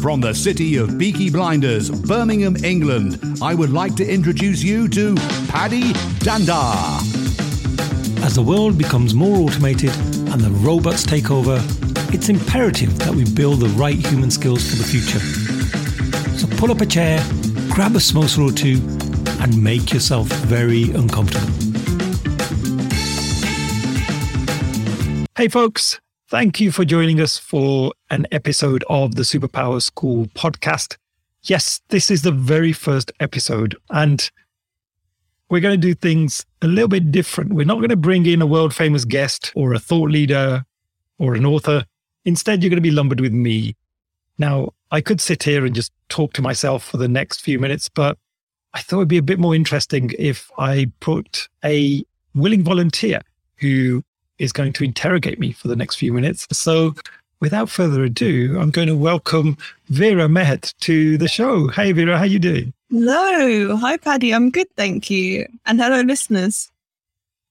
From 0.00 0.22
the 0.22 0.32
city 0.32 0.76
of 0.76 0.98
Peaky 0.98 1.28
Blinders, 1.28 1.90
Birmingham, 1.90 2.56
England, 2.64 3.38
I 3.42 3.54
would 3.54 3.70
like 3.70 3.96
to 3.96 4.06
introduce 4.06 4.62
you 4.62 4.88
to 4.88 5.14
Paddy 5.48 5.92
Dhanda. 6.24 6.62
As 8.24 8.34
the 8.34 8.40
world 8.42 8.78
becomes 8.78 9.14
more 9.14 9.36
automated 9.36 9.94
and 10.32 10.40
the 10.40 10.50
robots 10.62 11.04
take 11.04 11.30
over, 11.30 11.62
it's 12.14 12.30
imperative 12.30 12.98
that 13.00 13.14
we 13.14 13.30
build 13.34 13.60
the 13.60 13.68
right 13.76 13.98
human 14.06 14.30
skills 14.30 14.70
for 14.70 14.76
the 14.76 14.84
future. 14.84 15.20
So 16.38 16.46
pull 16.56 16.70
up 16.70 16.80
a 16.80 16.86
chair, 16.86 17.18
grab 17.68 17.94
a 17.94 17.98
samosa 17.98 18.48
or 18.48 18.52
two, 18.52 18.80
and 19.42 19.62
make 19.62 19.92
yourself 19.92 20.28
very 20.28 20.84
uncomfortable. 20.92 21.46
Hey, 25.36 25.48
folks. 25.48 26.00
Thank 26.30 26.60
you 26.60 26.70
for 26.70 26.84
joining 26.84 27.20
us 27.20 27.38
for 27.38 27.92
an 28.08 28.24
episode 28.30 28.84
of 28.88 29.16
the 29.16 29.22
Superpower 29.22 29.82
School 29.82 30.26
podcast. 30.26 30.96
Yes, 31.42 31.80
this 31.88 32.08
is 32.08 32.22
the 32.22 32.30
very 32.30 32.72
first 32.72 33.10
episode, 33.18 33.74
and 33.90 34.30
we're 35.48 35.58
going 35.58 35.74
to 35.74 35.88
do 35.88 35.92
things 35.92 36.46
a 36.62 36.68
little 36.68 36.86
bit 36.86 37.10
different. 37.10 37.52
We're 37.52 37.66
not 37.66 37.78
going 37.78 37.88
to 37.88 37.96
bring 37.96 38.26
in 38.26 38.40
a 38.40 38.46
world 38.46 38.72
famous 38.72 39.04
guest 39.04 39.50
or 39.56 39.74
a 39.74 39.80
thought 39.80 40.12
leader 40.12 40.64
or 41.18 41.34
an 41.34 41.44
author. 41.44 41.84
Instead, 42.24 42.62
you're 42.62 42.70
going 42.70 42.76
to 42.76 42.80
be 42.80 42.92
lumbered 42.92 43.18
with 43.18 43.32
me. 43.32 43.74
Now, 44.38 44.72
I 44.92 45.00
could 45.00 45.20
sit 45.20 45.42
here 45.42 45.66
and 45.66 45.74
just 45.74 45.90
talk 46.10 46.32
to 46.34 46.42
myself 46.42 46.84
for 46.84 46.96
the 46.96 47.08
next 47.08 47.40
few 47.40 47.58
minutes, 47.58 47.88
but 47.88 48.16
I 48.72 48.82
thought 48.82 48.98
it'd 48.98 49.08
be 49.08 49.18
a 49.18 49.22
bit 49.22 49.40
more 49.40 49.56
interesting 49.56 50.12
if 50.16 50.48
I 50.56 50.92
put 51.00 51.48
a 51.64 52.04
willing 52.36 52.62
volunteer 52.62 53.20
who 53.56 54.04
is 54.40 54.52
going 54.52 54.72
to 54.72 54.84
interrogate 54.84 55.38
me 55.38 55.52
for 55.52 55.68
the 55.68 55.76
next 55.76 55.96
few 55.96 56.12
minutes. 56.12 56.46
So, 56.50 56.94
without 57.40 57.68
further 57.68 58.02
ado, 58.02 58.58
I'm 58.58 58.70
going 58.70 58.88
to 58.88 58.96
welcome 58.96 59.56
Vera 59.88 60.28
Mehet 60.28 60.74
to 60.80 61.18
the 61.18 61.28
show. 61.28 61.68
Hey, 61.68 61.92
Vera, 61.92 62.18
how 62.18 62.24
you 62.24 62.38
doing? 62.38 62.72
Hello. 62.90 63.76
Hi, 63.76 63.98
Paddy. 63.98 64.32
I'm 64.32 64.50
good, 64.50 64.66
thank 64.76 65.10
you. 65.10 65.46
And 65.66 65.80
hello, 65.80 66.00
listeners. 66.00 66.72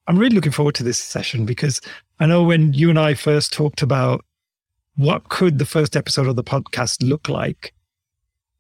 I'm 0.08 0.18
really 0.18 0.36
looking 0.36 0.52
forward 0.52 0.76
to 0.76 0.84
this 0.84 0.98
session 0.98 1.46
because 1.46 1.80
I 2.20 2.26
know 2.26 2.44
when 2.44 2.74
you 2.74 2.90
and 2.90 3.00
I 3.00 3.14
first 3.14 3.54
talked 3.54 3.84
about 3.84 4.26
what 4.98 5.30
could 5.30 5.60
the 5.60 5.66
first 5.66 5.96
episode 5.96 6.28
of 6.28 6.36
the 6.36 6.44
podcast 6.44 7.08
look 7.08 7.30
like, 7.30 7.74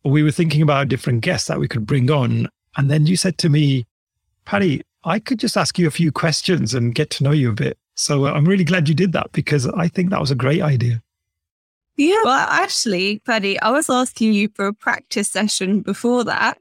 we 0.05 0.23
were 0.23 0.31
thinking 0.31 0.61
about 0.61 0.87
different 0.87 1.21
guests 1.21 1.47
that 1.47 1.59
we 1.59 1.67
could 1.67 1.85
bring 1.85 2.09
on. 2.11 2.47
And 2.77 2.89
then 2.89 3.07
you 3.07 3.17
said 3.17 3.39
to 3.39 3.49
me, 3.49 3.87
Paddy, 4.45 4.83
I 5.03 5.19
could 5.19 5.39
just 5.39 5.57
ask 5.57 5.79
you 5.79 5.87
a 5.87 5.91
few 5.91 6.11
questions 6.11 6.73
and 6.73 6.95
get 6.95 7.09
to 7.11 7.23
know 7.23 7.31
you 7.31 7.49
a 7.49 7.53
bit. 7.53 7.77
So 7.99 8.25
uh, 8.25 8.31
I'm 8.31 8.45
really 8.45 8.63
glad 8.63 8.87
you 8.87 8.95
did 8.95 9.11
that 9.11 9.29
because 9.33 9.67
I 9.67 9.89
think 9.89 10.09
that 10.09 10.21
was 10.21 10.31
a 10.31 10.35
great 10.35 10.61
idea. 10.61 11.03
Yeah, 11.97 12.21
well, 12.23 12.47
actually, 12.49 13.19
Paddy, 13.25 13.59
I 13.59 13.71
was 13.71 13.89
asking 13.89 14.31
you 14.31 14.47
for 14.55 14.67
a 14.67 14.73
practice 14.73 15.29
session 15.29 15.81
before 15.81 16.23
that. 16.23 16.57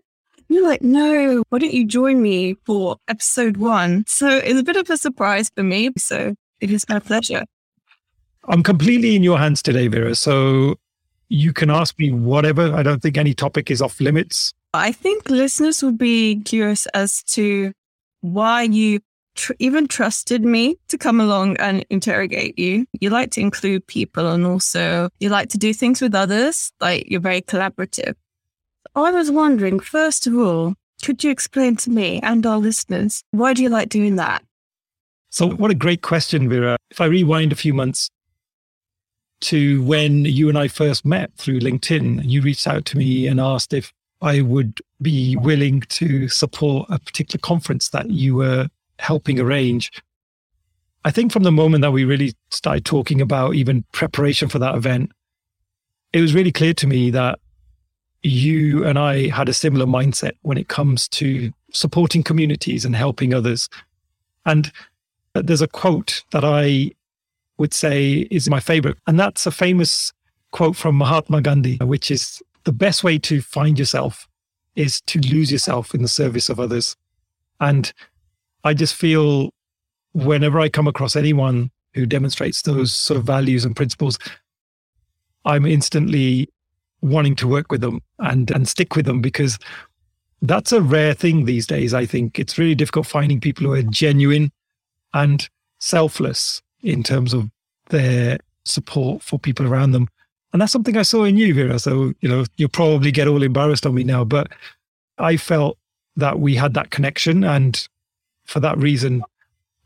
You're 0.48 0.66
like, 0.66 0.82
no, 0.82 1.44
why 1.48 1.60
don't 1.60 1.72
you 1.72 1.86
join 1.86 2.20
me 2.22 2.54
for 2.66 2.96
episode 3.06 3.56
one? 3.56 4.04
So 4.08 4.28
it's 4.28 4.58
a 4.58 4.64
bit 4.64 4.74
of 4.74 4.90
a 4.90 4.96
surprise 4.96 5.48
for 5.54 5.62
me. 5.62 5.90
So 5.96 6.34
it 6.60 6.72
is 6.72 6.88
my 6.88 6.98
pleasure. 6.98 7.44
I'm 8.48 8.64
completely 8.64 9.14
in 9.14 9.22
your 9.22 9.38
hands 9.38 9.62
today, 9.62 9.86
Vera. 9.86 10.16
So 10.16 10.74
you 11.28 11.52
can 11.52 11.70
ask 11.70 11.96
me 12.00 12.10
whatever. 12.10 12.74
I 12.74 12.82
don't 12.82 13.00
think 13.00 13.16
any 13.16 13.32
topic 13.32 13.70
is 13.70 13.80
off 13.80 14.00
limits. 14.00 14.52
I 14.74 14.90
think 14.90 15.30
listeners 15.30 15.84
would 15.84 15.98
be 15.98 16.42
curious 16.42 16.86
as 16.86 17.22
to 17.34 17.72
why 18.22 18.62
you 18.62 18.98
tr- 19.38 19.52
even 19.58 19.86
trusted 19.86 20.44
me 20.44 20.76
to 20.88 20.98
come 20.98 21.20
along 21.20 21.56
and 21.56 21.86
interrogate 21.88 22.58
you. 22.58 22.86
You 23.00 23.10
like 23.10 23.30
to 23.32 23.40
include 23.40 23.86
people 23.86 24.26
and 24.26 24.44
also 24.44 25.08
you 25.20 25.30
like 25.30 25.48
to 25.50 25.58
do 25.58 25.72
things 25.72 26.02
with 26.02 26.14
others, 26.14 26.72
like 26.80 27.08
you're 27.08 27.20
very 27.20 27.40
collaborative. 27.40 28.14
I 28.94 29.10
was 29.12 29.30
wondering, 29.30 29.80
first 29.80 30.26
of 30.26 30.36
all, 30.36 30.74
could 31.02 31.22
you 31.22 31.30
explain 31.30 31.76
to 31.76 31.90
me 31.90 32.20
and 32.22 32.44
our 32.44 32.58
listeners 32.58 33.22
why 33.30 33.54
do 33.54 33.62
you 33.62 33.68
like 33.68 33.88
doing 33.88 34.16
that? 34.16 34.42
So, 35.30 35.50
what 35.50 35.70
a 35.70 35.74
great 35.74 36.02
question, 36.02 36.48
Vera. 36.48 36.76
If 36.90 37.00
I 37.00 37.04
rewind 37.04 37.52
a 37.52 37.56
few 37.56 37.72
months 37.72 38.10
to 39.42 39.82
when 39.84 40.24
you 40.24 40.48
and 40.48 40.58
I 40.58 40.66
first 40.68 41.04
met 41.04 41.30
through 41.36 41.60
LinkedIn, 41.60 42.22
you 42.24 42.42
reached 42.42 42.66
out 42.66 42.84
to 42.86 42.98
me 42.98 43.28
and 43.28 43.38
asked 43.38 43.72
if 43.72 43.92
I 44.20 44.40
would 44.40 44.80
be 45.00 45.36
willing 45.36 45.82
to 45.82 46.28
support 46.28 46.88
a 46.90 46.98
particular 46.98 47.40
conference 47.40 47.90
that 47.90 48.10
you 48.10 48.34
were 48.36 48.68
helping 48.98 49.38
arrange. 49.38 49.90
I 51.04 51.10
think 51.10 51.32
from 51.32 51.44
the 51.44 51.52
moment 51.52 51.82
that 51.82 51.92
we 51.92 52.04
really 52.04 52.34
started 52.50 52.84
talking 52.84 53.20
about 53.20 53.54
even 53.54 53.84
preparation 53.92 54.48
for 54.48 54.58
that 54.58 54.74
event, 54.74 55.12
it 56.12 56.20
was 56.20 56.34
really 56.34 56.52
clear 56.52 56.74
to 56.74 56.86
me 56.86 57.10
that 57.10 57.38
you 58.22 58.84
and 58.84 58.98
I 58.98 59.28
had 59.28 59.48
a 59.48 59.54
similar 59.54 59.86
mindset 59.86 60.32
when 60.42 60.58
it 60.58 60.68
comes 60.68 61.08
to 61.10 61.52
supporting 61.72 62.22
communities 62.22 62.84
and 62.84 62.96
helping 62.96 63.32
others. 63.32 63.68
And 64.44 64.72
there's 65.34 65.62
a 65.62 65.68
quote 65.68 66.24
that 66.32 66.44
I 66.44 66.92
would 67.58 67.72
say 67.72 68.26
is 68.30 68.50
my 68.50 68.60
favorite, 68.60 68.96
and 69.06 69.20
that's 69.20 69.46
a 69.46 69.50
famous 69.50 70.12
quote 70.50 70.76
from 70.76 70.96
Mahatma 70.96 71.42
Gandhi, 71.42 71.76
which 71.76 72.10
is 72.10 72.42
the 72.64 72.72
best 72.72 73.04
way 73.04 73.18
to 73.18 73.40
find 73.40 73.78
yourself 73.78 74.26
is 74.74 75.00
to 75.02 75.20
lose 75.20 75.52
yourself 75.52 75.94
in 75.94 76.02
the 76.02 76.08
service 76.08 76.48
of 76.48 76.58
others. 76.58 76.96
And 77.60 77.92
I 78.64 78.74
just 78.74 78.94
feel 78.94 79.50
whenever 80.12 80.60
I 80.60 80.68
come 80.68 80.88
across 80.88 81.16
anyone 81.16 81.70
who 81.94 82.06
demonstrates 82.06 82.62
those 82.62 82.92
sort 82.92 83.18
of 83.18 83.24
values 83.24 83.64
and 83.64 83.74
principles, 83.74 84.18
I'm 85.44 85.66
instantly 85.66 86.48
wanting 87.00 87.36
to 87.36 87.48
work 87.48 87.70
with 87.70 87.80
them 87.80 88.00
and 88.18 88.50
and 88.50 88.68
stick 88.68 88.96
with 88.96 89.06
them 89.06 89.20
because 89.20 89.58
that's 90.42 90.72
a 90.72 90.80
rare 90.80 91.14
thing 91.14 91.44
these 91.44 91.66
days. 91.66 91.94
I 91.94 92.06
think 92.06 92.38
it's 92.38 92.58
really 92.58 92.74
difficult 92.74 93.06
finding 93.06 93.40
people 93.40 93.66
who 93.66 93.72
are 93.72 93.82
genuine 93.82 94.52
and 95.14 95.48
selfless 95.78 96.62
in 96.82 97.02
terms 97.02 97.34
of 97.34 97.50
their 97.88 98.38
support 98.64 99.22
for 99.22 99.38
people 99.38 99.66
around 99.66 99.92
them. 99.92 100.08
And 100.52 100.62
that's 100.62 100.72
something 100.72 100.96
I 100.96 101.02
saw 101.02 101.24
in 101.24 101.36
you, 101.36 101.52
Vera. 101.54 101.78
So, 101.78 102.12
you 102.20 102.28
know, 102.28 102.44
you'll 102.56 102.68
probably 102.68 103.10
get 103.10 103.28
all 103.28 103.42
embarrassed 103.42 103.86
on 103.86 103.94
me 103.94 104.04
now, 104.04 104.24
but 104.24 104.50
I 105.18 105.36
felt 105.36 105.76
that 106.16 106.40
we 106.40 106.54
had 106.54 106.74
that 106.74 106.90
connection. 106.90 107.44
And 107.44 107.86
for 108.48 108.60
that 108.60 108.78
reason, 108.78 109.22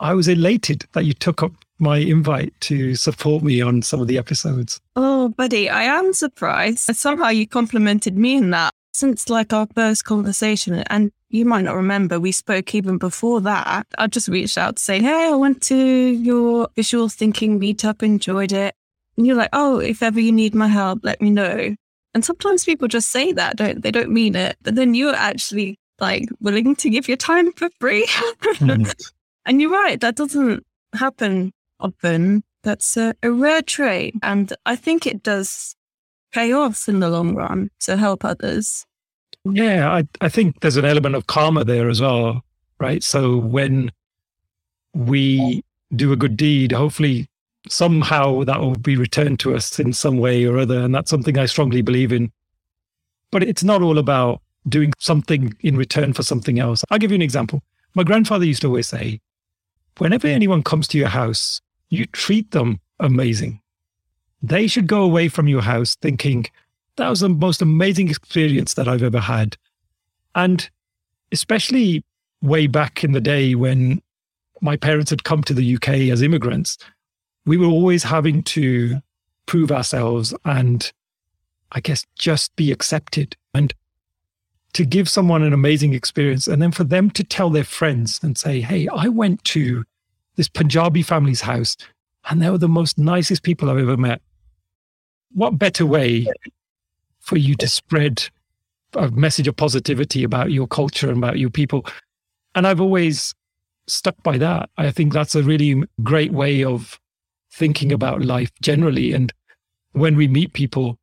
I 0.00 0.14
was 0.14 0.28
elated 0.28 0.86
that 0.92 1.04
you 1.04 1.12
took 1.12 1.42
up 1.42 1.52
my 1.78 1.98
invite 1.98 2.54
to 2.60 2.94
support 2.94 3.42
me 3.42 3.60
on 3.60 3.82
some 3.82 4.00
of 4.00 4.06
the 4.06 4.18
episodes. 4.18 4.80
Oh, 4.96 5.34
Paddy, 5.36 5.68
I 5.68 5.82
am 5.82 6.12
surprised. 6.12 6.78
Somehow 6.78 7.28
you 7.28 7.46
complimented 7.46 8.16
me 8.16 8.36
in 8.36 8.50
that 8.50 8.72
since 8.92 9.28
like 9.28 9.52
our 9.52 9.66
first 9.74 10.04
conversation. 10.04 10.74
And 10.88 11.10
you 11.28 11.44
might 11.44 11.64
not 11.64 11.74
remember, 11.74 12.20
we 12.20 12.30
spoke 12.30 12.74
even 12.74 12.98
before 12.98 13.40
that. 13.40 13.86
I 13.98 14.06
just 14.06 14.28
reached 14.28 14.58
out 14.58 14.76
to 14.76 14.82
say, 14.82 15.00
Hey, 15.00 15.30
I 15.30 15.34
went 15.34 15.60
to 15.62 15.76
your 15.76 16.68
visual 16.76 17.08
thinking 17.08 17.58
meetup, 17.58 18.02
enjoyed 18.02 18.52
it. 18.52 18.74
And 19.16 19.26
you're 19.26 19.36
like, 19.36 19.50
Oh, 19.52 19.78
if 19.78 20.02
ever 20.02 20.20
you 20.20 20.30
need 20.30 20.54
my 20.54 20.68
help, 20.68 21.00
let 21.02 21.20
me 21.20 21.30
know. 21.30 21.74
And 22.14 22.24
sometimes 22.24 22.64
people 22.64 22.88
just 22.88 23.10
say 23.10 23.32
that, 23.32 23.56
don't 23.56 23.82
they? 23.82 23.90
Don't 23.90 24.10
mean 24.10 24.36
it. 24.36 24.56
But 24.62 24.74
then 24.74 24.94
you're 24.94 25.14
actually 25.14 25.78
like 26.00 26.28
willing 26.40 26.74
to 26.76 26.90
give 26.90 27.08
your 27.08 27.16
time 27.16 27.52
for 27.52 27.68
free. 27.80 28.06
Hmm. 28.08 28.84
and 29.46 29.60
you're 29.60 29.70
right, 29.70 30.00
that 30.00 30.16
doesn't 30.16 30.64
happen 30.94 31.52
often. 31.80 32.42
That's 32.62 32.96
a, 32.96 33.14
a 33.22 33.30
rare 33.30 33.62
trait. 33.62 34.14
And 34.22 34.52
I 34.66 34.76
think 34.76 35.06
it 35.06 35.22
does 35.22 35.74
pay 36.32 36.52
off 36.52 36.88
in 36.88 37.00
the 37.00 37.10
long 37.10 37.34
run 37.34 37.70
to 37.80 37.96
help 37.96 38.24
others. 38.24 38.84
Yeah, 39.44 39.90
I, 39.92 40.04
I 40.20 40.28
think 40.28 40.60
there's 40.60 40.76
an 40.76 40.84
element 40.84 41.14
of 41.14 41.26
karma 41.26 41.64
there 41.64 41.88
as 41.88 42.00
well, 42.00 42.42
right? 42.78 43.02
So 43.02 43.36
when 43.36 43.90
we 44.94 45.62
do 45.94 46.12
a 46.12 46.16
good 46.16 46.36
deed, 46.36 46.72
hopefully 46.72 47.26
somehow 47.68 48.44
that 48.44 48.60
will 48.60 48.74
be 48.74 48.96
returned 48.96 49.40
to 49.40 49.54
us 49.54 49.78
in 49.78 49.92
some 49.92 50.18
way 50.18 50.44
or 50.44 50.58
other. 50.58 50.80
And 50.80 50.94
that's 50.94 51.10
something 51.10 51.38
I 51.38 51.46
strongly 51.46 51.82
believe 51.82 52.12
in. 52.12 52.32
But 53.30 53.42
it's 53.42 53.64
not 53.64 53.82
all 53.82 53.98
about 53.98 54.40
doing 54.68 54.92
something 54.98 55.54
in 55.60 55.76
return 55.76 56.12
for 56.12 56.22
something 56.22 56.58
else. 56.58 56.84
I'll 56.90 56.98
give 56.98 57.10
you 57.10 57.16
an 57.16 57.22
example. 57.22 57.62
My 57.94 58.04
grandfather 58.04 58.44
used 58.44 58.62
to 58.62 58.68
always 58.68 58.88
say, 58.88 59.20
whenever 59.98 60.26
anyone 60.26 60.62
comes 60.62 60.88
to 60.88 60.98
your 60.98 61.08
house, 61.08 61.60
you 61.88 62.06
treat 62.06 62.50
them 62.52 62.80
amazing. 63.00 63.60
They 64.42 64.66
should 64.66 64.86
go 64.86 65.02
away 65.02 65.28
from 65.28 65.48
your 65.48 65.62
house 65.62 65.96
thinking, 65.96 66.46
that 66.96 67.08
was 67.08 67.20
the 67.20 67.28
most 67.28 67.62
amazing 67.62 68.10
experience 68.10 68.74
that 68.74 68.88
I've 68.88 69.02
ever 69.02 69.20
had. 69.20 69.56
And 70.34 70.68
especially 71.30 72.04
way 72.42 72.66
back 72.66 73.04
in 73.04 73.12
the 73.12 73.20
day 73.20 73.54
when 73.54 74.02
my 74.60 74.76
parents 74.76 75.10
had 75.10 75.24
come 75.24 75.42
to 75.44 75.54
the 75.54 75.74
UK 75.76 75.88
as 76.10 76.22
immigrants, 76.22 76.78
we 77.46 77.56
were 77.56 77.66
always 77.66 78.02
having 78.02 78.42
to 78.44 79.00
prove 79.46 79.72
ourselves 79.72 80.34
and 80.44 80.92
I 81.72 81.80
guess 81.80 82.04
just 82.16 82.54
be 82.56 82.70
accepted. 82.70 83.36
And 83.54 83.72
to 84.74 84.84
give 84.84 85.08
someone 85.08 85.42
an 85.42 85.52
amazing 85.52 85.94
experience 85.94 86.48
and 86.48 86.62
then 86.62 86.72
for 86.72 86.84
them 86.84 87.10
to 87.10 87.22
tell 87.22 87.50
their 87.50 87.64
friends 87.64 88.20
and 88.22 88.38
say, 88.38 88.60
Hey, 88.60 88.88
I 88.88 89.08
went 89.08 89.44
to 89.44 89.84
this 90.36 90.48
Punjabi 90.48 91.02
family's 91.02 91.42
house 91.42 91.76
and 92.30 92.40
they 92.40 92.50
were 92.50 92.58
the 92.58 92.68
most 92.68 92.98
nicest 92.98 93.42
people 93.42 93.68
I've 93.68 93.78
ever 93.78 93.96
met. 93.96 94.22
What 95.34 95.58
better 95.58 95.84
way 95.84 96.26
for 97.20 97.36
you 97.36 97.54
to 97.56 97.68
spread 97.68 98.28
a 98.94 99.10
message 99.10 99.48
of 99.48 99.56
positivity 99.56 100.24
about 100.24 100.52
your 100.52 100.66
culture 100.66 101.08
and 101.08 101.18
about 101.18 101.38
your 101.38 101.50
people. 101.50 101.86
And 102.54 102.66
I've 102.66 102.80
always 102.80 103.34
stuck 103.86 104.20
by 104.22 104.38
that. 104.38 104.70
I 104.76 104.90
think 104.90 105.12
that's 105.12 105.34
a 105.34 105.42
really 105.42 105.82
great 106.02 106.32
way 106.32 106.64
of 106.64 107.00
thinking 107.50 107.92
about 107.92 108.22
life 108.22 108.50
generally. 108.60 109.12
And 109.12 109.32
when 109.92 110.16
we 110.16 110.28
meet 110.28 110.52
people, 110.52 110.98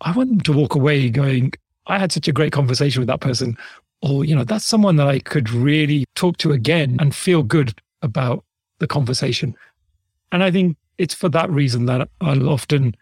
I 0.00 0.12
want 0.12 0.30
them 0.30 0.40
to 0.42 0.52
walk 0.52 0.74
away 0.74 1.10
going, 1.10 1.52
I 1.86 1.98
had 1.98 2.12
such 2.12 2.28
a 2.28 2.32
great 2.32 2.52
conversation 2.52 3.00
with 3.00 3.08
that 3.08 3.20
person. 3.20 3.56
Or, 4.02 4.24
you 4.24 4.34
know, 4.34 4.44
that's 4.44 4.64
someone 4.64 4.96
that 4.96 5.08
I 5.08 5.20
could 5.20 5.50
really 5.50 6.04
talk 6.14 6.36
to 6.38 6.52
again 6.52 6.96
and 7.00 7.14
feel 7.14 7.42
good 7.42 7.80
about 8.02 8.44
the 8.78 8.86
conversation. 8.86 9.56
And 10.32 10.42
I 10.42 10.50
think 10.50 10.76
it's 10.98 11.14
for 11.14 11.28
that 11.30 11.50
reason 11.50 11.86
that 11.86 12.08
I'll 12.20 12.48
often 12.48 12.94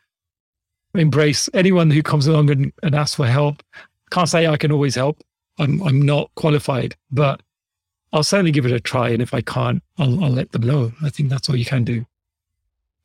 embrace 0.94 1.48
anyone 1.54 1.90
who 1.90 2.02
comes 2.02 2.26
along 2.26 2.50
and, 2.50 2.72
and 2.82 2.94
asks 2.94 3.16
for 3.16 3.26
help. 3.26 3.62
Can't 4.10 4.28
say 4.28 4.46
I 4.46 4.56
can 4.56 4.70
always 4.70 4.94
help. 4.94 5.20
I'm 5.58 5.82
I'm 5.82 6.02
not 6.02 6.30
qualified, 6.34 6.96
but 7.10 7.40
I'll 8.12 8.22
certainly 8.22 8.52
give 8.52 8.66
it 8.66 8.72
a 8.72 8.80
try. 8.80 9.08
And 9.10 9.22
if 9.22 9.34
I 9.34 9.40
can't, 9.40 9.82
I'll 9.98 10.22
I'll 10.22 10.30
let 10.30 10.52
them 10.52 10.62
know. 10.62 10.92
I 11.02 11.10
think 11.10 11.28
that's 11.28 11.48
all 11.48 11.56
you 11.56 11.64
can 11.64 11.84
do. 11.84 12.04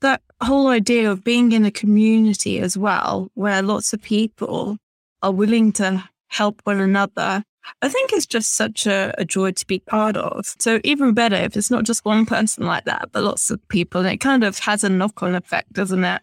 That 0.02 0.22
whole 0.42 0.68
idea 0.68 1.12
of 1.12 1.24
being 1.24 1.52
in 1.52 1.66
a 1.66 1.72
community 1.72 2.60
as 2.60 2.78
well, 2.78 3.30
where 3.34 3.62
lots 3.62 3.94
of 3.94 4.02
people 4.02 4.78
are 5.22 5.32
willing 5.32 5.72
to 5.74 6.04
help 6.28 6.62
one 6.64 6.80
another 6.80 7.44
I 7.82 7.90
think 7.90 8.12
it's 8.14 8.26
just 8.26 8.56
such 8.56 8.86
a, 8.88 9.14
a, 9.18 9.26
joy 9.26 9.52
to 9.52 9.68
be 9.68 9.80
part 9.80 10.18
of. 10.18 10.56
So 10.60 10.80
even 10.84 11.14
better 11.14 11.36
if 11.36 11.56
it's 11.56 11.72
not 11.72 11.86
just 11.86 12.06
one 12.06 12.26
person 12.26 12.66
like 12.66 12.86
that, 12.86 13.10
but 13.12 13.24
lots 13.24 13.50
of 13.50 13.66
people. 13.68 14.02
And 14.02 14.10
it 14.10 14.18
kind 14.18 14.44
of 14.44 14.60
has 14.60 14.84
a 14.84 14.90
knock 14.90 15.22
on 15.24 15.36
effect, 15.36 15.74
doesn't 15.74 16.04
it? 16.04 16.22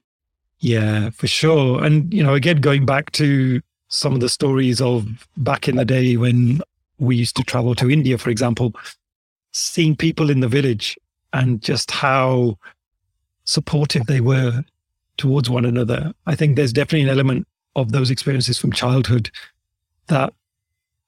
Yeah, 0.59 1.11
for 1.11 1.27
sure. 1.27 1.85
And, 1.85 2.13
you 2.13 2.23
know, 2.23 2.35
again, 2.35 2.61
going 2.61 2.87
back 2.87 3.13
to 3.13 3.61
some 3.89 4.15
of 4.15 4.21
the 4.21 4.29
stories 4.29 4.81
of 4.81 5.29
back 5.37 5.69
in 5.69 5.77
the 5.77 5.85
day 5.85 6.17
when 6.17 6.61
we 6.99 7.17
used 7.17 7.37
to 7.37 7.43
travel 7.45 7.75
to 7.77 7.91
India, 7.91 8.19
for 8.19 8.31
example, 8.31 8.73
seeing 9.53 9.95
people 9.95 10.31
in 10.31 10.41
the 10.41 10.49
village 10.49 10.99
and 11.33 11.63
just 11.63 11.91
how 11.91 12.59
supportive 13.45 14.07
they 14.07 14.21
were 14.21 14.65
towards 15.19 15.49
one 15.49 15.65
another. 15.65 16.13
I 16.27 16.35
think 16.35 16.57
there's 16.57 16.73
definitely 16.73 17.03
an 17.03 17.11
element 17.11 17.47
of 17.77 17.93
those 17.93 18.11
experiences 18.11 18.59
from 18.59 18.73
childhood 18.73 19.31
that 20.09 20.33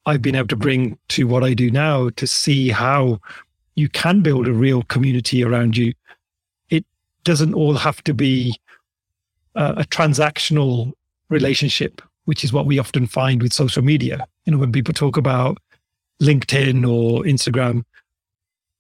I've 0.07 0.23
been 0.23 0.37
able 0.37 0.49
to 0.49 0.57
bring 0.57 0.99
to 1.09 1.27
what 1.27 1.43
I 1.43 1.55
do 1.55 1.71
now 1.71 2.11
to 2.11 2.27
see 2.27 2.69
how 2.69 3.19
you 3.75 3.89
can 3.89 4.21
build 4.21 4.47
a 4.47 4.53
real 4.53 4.83
community 4.85 5.43
around 5.43 5.77
you. 5.77 5.93
It 6.71 6.85
doesn't 7.25 7.55
all 7.55 7.75
have 7.75 8.03
to 8.05 8.15
be 8.15 8.59
a, 9.55 9.75
a 9.79 9.85
transactional 9.85 10.93
relationship, 11.31 12.01
which 12.27 12.45
is 12.45 12.53
what 12.53 12.67
we 12.67 12.79
often 12.79 13.07
find 13.07 13.43
with 13.43 13.53
social 13.53 13.83
media. 13.83 14.25
You 14.45 14.53
know, 14.53 14.59
when 14.59 14.73
people 14.73 14.95
talk 14.95 15.17
about 15.17 15.59
LinkedIn 16.23 16.89
or 16.89 17.23
Instagram, 17.23 17.85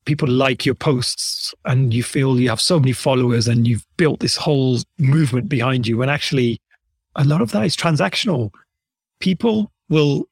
people 0.04 0.28
like 0.28 0.64
your 0.64 0.74
posts 0.74 1.54
and 1.64 1.92
you 1.92 2.02
feel 2.02 2.40
you 2.40 2.48
have 2.48 2.60
so 2.60 2.80
many 2.80 2.92
followers 2.92 3.46
and 3.46 3.68
you've 3.68 3.86
built 3.96 4.20
this 4.20 4.36
whole 4.36 4.78
movement 4.98 5.48
behind 5.48 5.86
you. 5.86 6.00
And 6.02 6.10
actually, 6.10 6.60
a 7.18 7.24
lot 7.24 7.42
of 7.42 7.50
that 7.50 7.66
is 7.66 7.76
transactional. 7.76 8.50
People 9.18 9.70
will 9.90 10.26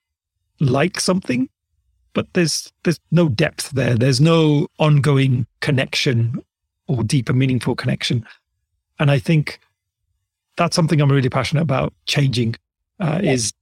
like 0.61 1.00
something, 1.00 1.49
but 2.15 2.27
there's 2.33 2.73
there's 2.85 3.00
no 3.11 3.29
depth 3.29 3.71
there. 3.71 3.97
There's 3.97 4.21
no 4.21 4.69
ongoing 4.79 5.47
connection 5.61 6.43
or 6.87 7.03
deeper, 7.03 7.33
meaningful 7.33 7.75
connection. 7.75 8.25
And 8.99 9.11
I 9.11 9.19
think 9.19 9.61
that's 10.56 10.75
something 10.75 11.00
I'm 11.00 11.12
really 11.12 11.29
passionate 11.29 11.62
about 11.62 11.93
changing. 12.06 12.55
Uh, 12.99 13.21
is 13.23 13.53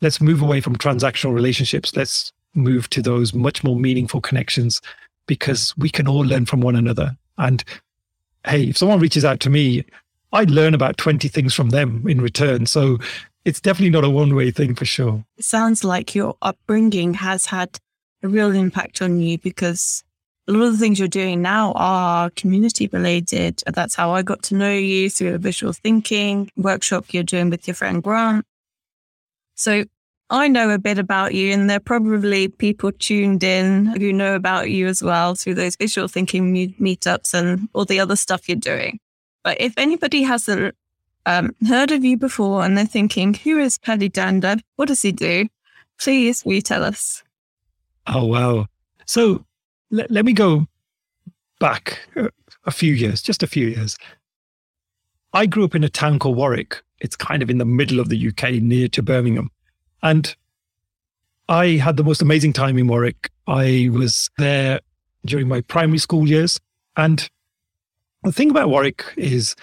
let's 0.00 0.20
move 0.20 0.40
away 0.40 0.62
from 0.62 0.76
transactional 0.76 1.34
relationships. 1.34 1.94
Let's 1.94 2.32
move 2.54 2.88
to 2.90 3.02
those 3.02 3.34
much 3.34 3.62
more 3.62 3.76
meaningful 3.76 4.20
connections 4.20 4.80
because 5.26 5.76
we 5.76 5.90
can 5.90 6.08
all 6.08 6.24
learn 6.24 6.46
from 6.46 6.60
one 6.60 6.76
another. 6.76 7.16
And 7.36 7.62
hey, 8.46 8.68
if 8.68 8.78
someone 8.78 9.00
reaches 9.00 9.24
out 9.24 9.40
to 9.40 9.50
me, 9.50 9.84
I 10.32 10.44
learn 10.44 10.74
about 10.74 10.98
20 10.98 11.28
things 11.28 11.54
from 11.54 11.70
them 11.70 12.06
in 12.06 12.20
return. 12.20 12.66
So 12.66 12.98
it's 13.44 13.60
definitely 13.60 13.90
not 13.90 14.04
a 14.04 14.10
one 14.10 14.34
way 14.34 14.50
thing 14.50 14.74
for 14.74 14.84
sure. 14.84 15.24
It 15.36 15.44
sounds 15.44 15.84
like 15.84 16.14
your 16.14 16.36
upbringing 16.42 17.14
has 17.14 17.46
had 17.46 17.78
a 18.22 18.28
real 18.28 18.54
impact 18.54 19.00
on 19.00 19.20
you 19.20 19.38
because 19.38 20.02
a 20.48 20.52
lot 20.52 20.66
of 20.66 20.72
the 20.72 20.78
things 20.78 20.98
you're 20.98 21.08
doing 21.08 21.42
now 21.42 21.72
are 21.76 22.30
community 22.30 22.88
related. 22.92 23.62
That's 23.66 23.94
how 23.94 24.12
I 24.12 24.22
got 24.22 24.42
to 24.44 24.54
know 24.54 24.72
you 24.72 25.10
through 25.10 25.34
a 25.34 25.38
visual 25.38 25.72
thinking 25.72 26.50
workshop 26.56 27.06
you're 27.12 27.22
doing 27.22 27.50
with 27.50 27.68
your 27.68 27.74
friend 27.74 28.02
Grant. 28.02 28.44
So 29.54 29.84
I 30.30 30.48
know 30.48 30.70
a 30.70 30.78
bit 30.78 30.98
about 30.98 31.34
you, 31.34 31.52
and 31.52 31.68
there 31.68 31.78
are 31.78 31.80
probably 31.80 32.48
people 32.48 32.92
tuned 32.92 33.42
in 33.42 33.86
who 33.86 34.12
know 34.12 34.34
about 34.34 34.70
you 34.70 34.86
as 34.86 35.02
well 35.02 35.34
through 35.34 35.54
those 35.54 35.76
visual 35.76 36.06
thinking 36.06 36.52
meetups 36.78 37.32
and 37.32 37.68
all 37.72 37.84
the 37.84 38.00
other 38.00 38.16
stuff 38.16 38.48
you're 38.48 38.56
doing. 38.56 39.00
But 39.48 39.62
if 39.62 39.72
anybody 39.78 40.24
hasn't 40.24 40.74
um, 41.24 41.56
heard 41.66 41.90
of 41.90 42.04
you 42.04 42.18
before 42.18 42.66
and 42.66 42.76
they're 42.76 42.84
thinking, 42.84 43.32
who 43.32 43.58
is 43.58 43.78
Paddy 43.78 44.10
Dhanda? 44.10 44.60
What 44.76 44.88
does 44.88 45.00
he 45.00 45.10
do? 45.10 45.48
Please, 45.98 46.44
will 46.44 46.52
you 46.52 46.60
tell 46.60 46.84
us? 46.84 47.22
Oh, 48.06 48.26
wow. 48.26 48.66
So 49.06 49.46
let 49.90 50.26
me 50.26 50.34
go 50.34 50.66
back 51.60 51.98
a 52.66 52.70
few 52.70 52.92
years, 52.92 53.22
just 53.22 53.42
a 53.42 53.46
few 53.46 53.68
years. 53.68 53.96
I 55.32 55.46
grew 55.46 55.64
up 55.64 55.74
in 55.74 55.82
a 55.82 55.88
town 55.88 56.18
called 56.18 56.36
Warwick. 56.36 56.82
It's 57.00 57.16
kind 57.16 57.42
of 57.42 57.48
in 57.48 57.56
the 57.56 57.64
middle 57.64 58.00
of 58.00 58.10
the 58.10 58.28
UK, 58.28 58.60
near 58.60 58.86
to 58.88 59.02
Birmingham. 59.02 59.50
And 60.02 60.36
I 61.48 61.78
had 61.78 61.96
the 61.96 62.04
most 62.04 62.20
amazing 62.20 62.52
time 62.52 62.76
in 62.76 62.86
Warwick. 62.86 63.30
I 63.46 63.88
was 63.94 64.28
there 64.36 64.80
during 65.24 65.48
my 65.48 65.62
primary 65.62 65.96
school 65.96 66.28
years. 66.28 66.60
And 66.98 67.30
the 68.28 68.32
thing 68.32 68.50
about 68.50 68.68
Warwick 68.68 69.06
is 69.16 69.56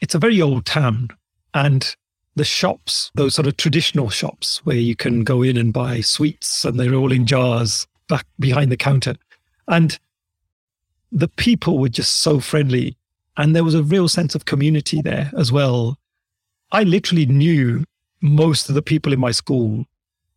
it's 0.00 0.14
a 0.14 0.18
very 0.20 0.40
old 0.40 0.64
town 0.64 1.08
and 1.54 1.96
the 2.36 2.44
shops, 2.44 3.10
those 3.16 3.34
sort 3.34 3.48
of 3.48 3.56
traditional 3.56 4.08
shops 4.08 4.64
where 4.64 4.76
you 4.76 4.94
can 4.94 5.24
go 5.24 5.42
in 5.42 5.56
and 5.56 5.72
buy 5.72 6.00
sweets 6.00 6.64
and 6.64 6.78
they're 6.78 6.94
all 6.94 7.10
in 7.10 7.26
jars 7.26 7.88
back 8.08 8.26
behind 8.38 8.70
the 8.70 8.76
counter. 8.76 9.16
And 9.66 9.98
the 11.10 11.26
people 11.26 11.80
were 11.80 11.88
just 11.88 12.18
so 12.18 12.38
friendly. 12.38 12.96
And 13.36 13.56
there 13.56 13.64
was 13.64 13.74
a 13.74 13.82
real 13.82 14.06
sense 14.06 14.36
of 14.36 14.44
community 14.44 15.02
there 15.02 15.32
as 15.36 15.50
well. 15.50 15.98
I 16.70 16.84
literally 16.84 17.26
knew 17.26 17.84
most 18.20 18.68
of 18.68 18.76
the 18.76 18.82
people 18.82 19.12
in 19.12 19.18
my 19.18 19.32
school, 19.32 19.84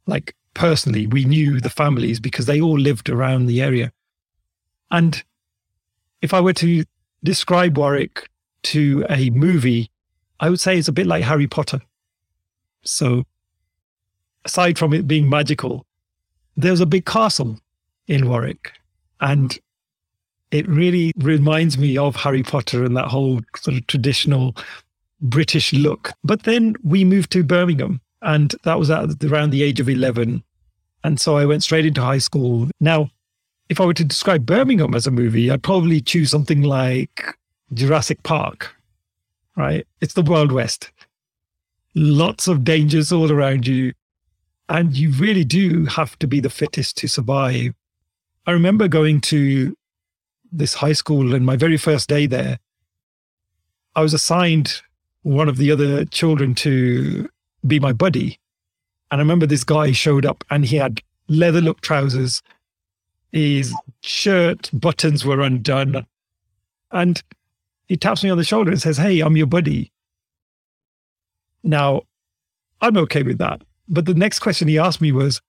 like 0.07 0.35
personally, 0.55 1.05
we 1.05 1.23
knew 1.23 1.61
the 1.61 1.69
families 1.69 2.19
because 2.19 2.47
they 2.47 2.59
all 2.59 2.79
lived 2.79 3.09
around 3.09 3.45
the 3.45 3.61
area. 3.61 3.91
And 4.89 5.23
if 6.23 6.33
I 6.33 6.41
were 6.41 6.53
to 6.53 6.83
describe 7.23 7.77
Warwick 7.77 8.29
to 8.63 9.05
a 9.09 9.29
movie, 9.29 9.89
I 10.39 10.49
would 10.49 10.59
say 10.59 10.77
it's 10.77 10.87
a 10.87 10.93
bit 10.93 11.07
like 11.07 11.23
Harry 11.23 11.47
Potter. 11.47 11.81
So, 12.83 13.23
aside 14.45 14.77
from 14.77 14.93
it 14.93 15.07
being 15.07 15.29
magical, 15.29 15.85
there's 16.55 16.81
a 16.81 16.85
big 16.85 17.05
castle 17.05 17.59
in 18.07 18.27
Warwick. 18.27 18.71
And 19.21 19.57
it 20.51 20.67
really 20.67 21.13
reminds 21.17 21.77
me 21.77 21.97
of 21.97 22.15
Harry 22.15 22.43
Potter 22.43 22.83
and 22.83 22.95
that 22.95 23.07
whole 23.07 23.41
sort 23.55 23.77
of 23.77 23.87
traditional 23.87 24.55
British 25.21 25.73
look. 25.73 26.11
But 26.23 26.43
then 26.43 26.75
we 26.83 27.03
moved 27.03 27.31
to 27.31 27.43
Birmingham, 27.43 28.01
and 28.21 28.53
that 28.63 28.77
was 28.77 28.91
at 28.91 29.23
around 29.23 29.49
the 29.49 29.63
age 29.63 29.79
of 29.79 29.89
11. 29.89 30.43
And 31.03 31.19
so 31.19 31.37
I 31.37 31.45
went 31.45 31.63
straight 31.63 31.85
into 31.85 32.01
high 32.01 32.19
school. 32.19 32.69
Now, 32.79 33.09
if 33.69 33.79
I 33.79 33.85
were 33.85 33.93
to 33.93 34.03
describe 34.03 34.45
Birmingham 34.45 34.93
as 34.93 35.07
a 35.07 35.11
movie, 35.11 35.49
I'd 35.49 35.63
probably 35.63 36.01
choose 36.01 36.31
something 36.31 36.61
like 36.61 37.23
Jurassic 37.73 38.21
Park, 38.23 38.75
right? 39.55 39.87
It's 40.01 40.13
the 40.13 40.21
Wild 40.21 40.51
West. 40.51 40.91
Lots 41.95 42.47
of 42.47 42.63
dangers 42.63 43.11
all 43.11 43.31
around 43.31 43.67
you. 43.67 43.93
And 44.69 44.95
you 44.95 45.11
really 45.11 45.43
do 45.43 45.85
have 45.85 46.17
to 46.19 46.27
be 46.27 46.39
the 46.39 46.49
fittest 46.49 46.97
to 46.97 47.07
survive. 47.07 47.73
I 48.45 48.51
remember 48.51 48.87
going 48.87 49.21
to 49.21 49.75
this 50.51 50.75
high 50.75 50.93
school 50.93 51.33
and 51.33 51.45
my 51.45 51.55
very 51.55 51.77
first 51.77 52.09
day 52.09 52.25
there, 52.25 52.59
I 53.95 54.01
was 54.01 54.13
assigned 54.13 54.81
one 55.23 55.49
of 55.49 55.57
the 55.57 55.71
other 55.71 56.05
children 56.05 56.55
to 56.55 57.29
be 57.65 57.79
my 57.79 57.93
buddy. 57.93 58.39
And 59.11 59.19
I 59.19 59.23
remember 59.23 59.45
this 59.45 59.63
guy 59.63 59.91
showed 59.91 60.25
up 60.25 60.43
and 60.49 60.65
he 60.65 60.77
had 60.77 61.01
leather 61.27 61.61
look 61.61 61.81
trousers. 61.81 62.41
His 63.33 63.73
shirt 64.01 64.69
buttons 64.71 65.25
were 65.25 65.41
undone. 65.41 66.05
And 66.91 67.21
he 67.87 67.97
taps 67.97 68.23
me 68.23 68.29
on 68.29 68.37
the 68.37 68.43
shoulder 68.45 68.71
and 68.71 68.81
says, 68.81 68.97
Hey, 68.97 69.19
I'm 69.19 69.35
your 69.35 69.47
buddy. 69.47 69.91
Now, 71.63 72.03
I'm 72.79 72.95
okay 72.97 73.23
with 73.23 73.39
that. 73.39 73.61
But 73.89 74.05
the 74.05 74.13
next 74.13 74.39
question 74.39 74.69
he 74.69 74.79
asked 74.79 75.01
me 75.01 75.11
was, 75.11 75.41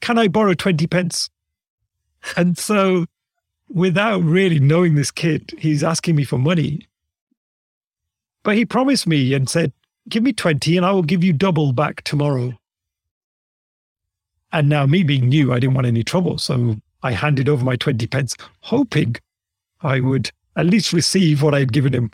Can 0.00 0.18
I 0.18 0.28
borrow 0.28 0.54
20 0.54 0.86
pence? 0.86 1.28
And 2.36 2.56
so, 2.56 3.06
without 3.68 4.22
really 4.22 4.60
knowing 4.60 4.94
this 4.94 5.10
kid, 5.10 5.52
he's 5.58 5.82
asking 5.82 6.14
me 6.14 6.24
for 6.24 6.38
money. 6.38 6.86
But 8.42 8.56
he 8.56 8.64
promised 8.64 9.06
me 9.06 9.34
and 9.34 9.48
said, 9.48 9.72
give 10.08 10.22
me 10.22 10.32
20 10.32 10.76
and 10.76 10.86
I 10.86 10.92
will 10.92 11.02
give 11.02 11.24
you 11.24 11.32
double 11.32 11.72
back 11.72 12.02
tomorrow. 12.02 12.58
And 14.52 14.68
now, 14.68 14.84
me 14.84 15.04
being 15.04 15.28
new, 15.28 15.52
I 15.52 15.60
didn't 15.60 15.74
want 15.74 15.86
any 15.86 16.02
trouble. 16.02 16.36
So 16.36 16.76
I 17.02 17.12
handed 17.12 17.48
over 17.48 17.64
my 17.64 17.76
20 17.76 18.06
pence, 18.06 18.36
hoping 18.60 19.16
I 19.82 20.00
would 20.00 20.30
at 20.56 20.66
least 20.66 20.92
receive 20.92 21.42
what 21.42 21.54
I 21.54 21.60
had 21.60 21.72
given 21.72 21.94
him. 21.94 22.10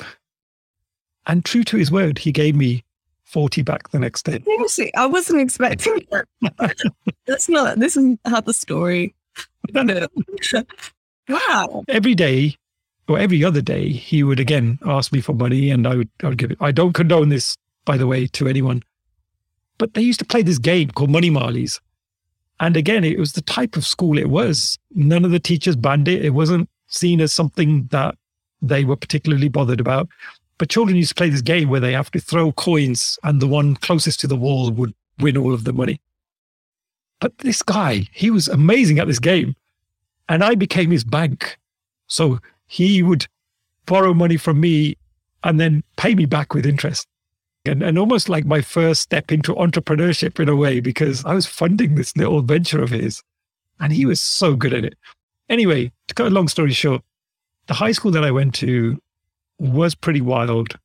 And 1.26 1.45
true 1.45 1.64
to 1.64 1.76
his 1.76 1.90
word, 1.90 2.19
he 2.19 2.31
gave 2.33 2.55
me 2.55 2.85
40 3.25 3.62
back 3.62 3.90
the 3.90 3.99
next 3.99 4.25
day. 4.25 4.40
Seriously, 4.45 4.95
I 4.95 5.07
wasn't 5.07 5.40
expecting 5.40 6.07
that. 6.11 6.26
That's 7.26 7.49
not, 7.49 7.78
this 7.78 7.97
is 7.97 8.16
how 8.25 8.40
the 8.40 8.55
story. 8.55 9.14
wow. 11.28 11.85
Every 11.88 12.14
day 12.14 12.57
or 13.09 13.19
every 13.19 13.43
other 13.43 13.61
day, 13.61 13.88
he 13.88 14.23
would 14.23 14.38
again 14.38 14.78
ask 14.87 15.12
me 15.12 15.21
for 15.21 15.33
money 15.35 15.71
and 15.71 15.87
I 15.87 15.97
would, 15.97 16.11
I 16.23 16.28
would 16.28 16.38
give 16.38 16.52
it. 16.52 16.59
I 16.61 16.71
don't 16.71 16.93
condone 16.93 17.28
this, 17.28 17.57
by 17.85 17.97
the 17.97 18.07
way, 18.07 18.28
to 18.28 18.47
anyone. 18.47 18.83
But 19.78 19.95
they 19.95 20.02
used 20.02 20.21
to 20.21 20.25
play 20.25 20.43
this 20.43 20.59
game 20.59 20.90
called 20.90 21.11
Money 21.11 21.31
Marleys. 21.31 21.81
And 22.61 22.77
again, 22.77 23.05
it 23.05 23.19
was 23.19 23.33
the 23.33 23.43
type 23.43 23.77
of 23.77 23.85
school 23.85 24.19
it 24.19 24.31
was. 24.31 24.79
None 24.95 25.25
of 25.25 25.31
the 25.31 25.41
teachers 25.41 25.77
banned 25.77 26.09
it. 26.09 26.25
It 26.25 26.31
wasn't 26.31 26.69
seen 26.87 27.21
as 27.21 27.33
something 27.33 27.89
that 27.91 28.17
they 28.63 28.85
were 28.85 28.97
particularly 28.97 29.49
bothered 29.49 29.81
about. 29.81 30.09
But 30.59 30.71
children 30.71 30.97
used 30.97 31.11
to 31.11 31.15
play 31.15 31.29
this 31.29 31.43
game 31.43 31.69
where 31.69 31.81
they 31.81 31.93
have 31.93 32.11
to 32.13 32.21
throw 32.21 32.53
coins 32.53 33.19
and 33.23 33.41
the 33.41 33.47
one 33.47 33.77
closest 33.77 34.21
to 34.21 34.27
the 34.27 34.37
wall 34.37 34.71
would 34.71 34.95
win 35.19 35.37
all 35.37 35.53
of 35.53 35.65
the 35.65 35.73
money. 35.73 36.01
But 37.21 37.39
this 37.39 37.63
guy, 37.63 38.09
he 38.13 38.31
was 38.31 38.49
amazing 38.49 38.99
at 38.99 39.07
this 39.07 39.19
game. 39.19 39.55
And 40.29 40.43
I 40.43 40.55
became 40.55 40.91
his 40.91 41.05
bank. 41.05 41.59
So 42.07 42.41
he 42.67 43.03
would 43.03 43.27
borrow 43.85 44.15
money 44.15 44.37
from 44.37 44.61
me 44.61 44.97
and 45.45 45.61
then 45.61 45.85
pay 45.97 46.15
me 46.15 46.27
back 46.27 46.55
with 46.55 46.67
interest. 46.67 47.07
And, 47.66 47.82
and 47.82 47.99
almost 47.99 48.28
like 48.28 48.44
my 48.44 48.61
first 48.61 49.02
step 49.02 49.32
into 49.32 49.54
entrepreneurship 49.54 50.40
in 50.40 50.49
a 50.49 50.56
way, 50.56 50.80
because 50.80 51.25
I 51.25 51.35
was 51.35 51.46
funding 51.46 51.94
this 51.94 52.16
little 52.16 52.42
venture 52.42 52.82
of 52.82 52.90
his. 52.90 53.23
And 53.80 53.92
he 53.92 54.06
was 54.06 54.20
so 54.20 54.54
good 54.54 54.73
at 54.73 54.85
it. 54.85 54.94
Anyway, 55.49 55.92
to 56.08 56.14
cut 56.14 56.26
a 56.26 56.30
long 56.30 56.49
story 56.49 56.73
short, 56.73 57.02
the 57.66 57.75
high 57.75 57.92
school 57.92 58.11
that 58.12 58.25
I 58.25 58.30
went 58.30 58.54
to 58.56 59.00
was 59.58 59.94
pretty 59.94 60.20
wild. 60.20 60.78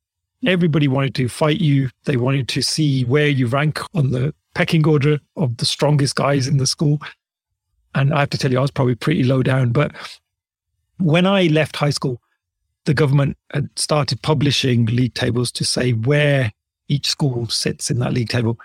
Everybody 0.46 0.88
wanted 0.88 1.14
to 1.16 1.28
fight 1.28 1.60
you. 1.60 1.90
They 2.04 2.16
wanted 2.16 2.48
to 2.48 2.62
see 2.62 3.04
where 3.04 3.28
you 3.28 3.46
rank 3.46 3.80
on 3.94 4.10
the 4.10 4.34
pecking 4.54 4.86
order 4.86 5.20
of 5.36 5.56
the 5.56 5.64
strongest 5.64 6.16
guys 6.16 6.46
in 6.46 6.58
the 6.58 6.66
school. 6.66 7.00
And 7.94 8.12
I 8.12 8.20
have 8.20 8.30
to 8.30 8.38
tell 8.38 8.50
you, 8.50 8.58
I 8.58 8.62
was 8.62 8.70
probably 8.70 8.94
pretty 8.94 9.22
low 9.22 9.42
down. 9.42 9.70
But 9.70 9.92
when 10.98 11.26
I 11.26 11.44
left 11.46 11.76
high 11.76 11.90
school, 11.90 12.20
the 12.84 12.94
government 12.94 13.36
had 13.52 13.68
started 13.76 14.22
publishing 14.22 14.86
league 14.86 15.14
tables 15.14 15.52
to 15.52 15.64
say 15.64 15.92
where 15.92 16.52
each 16.92 17.08
school 17.08 17.48
sits 17.48 17.90
in 17.90 17.98
that 18.00 18.12
league 18.12 18.28
table. 18.28 18.58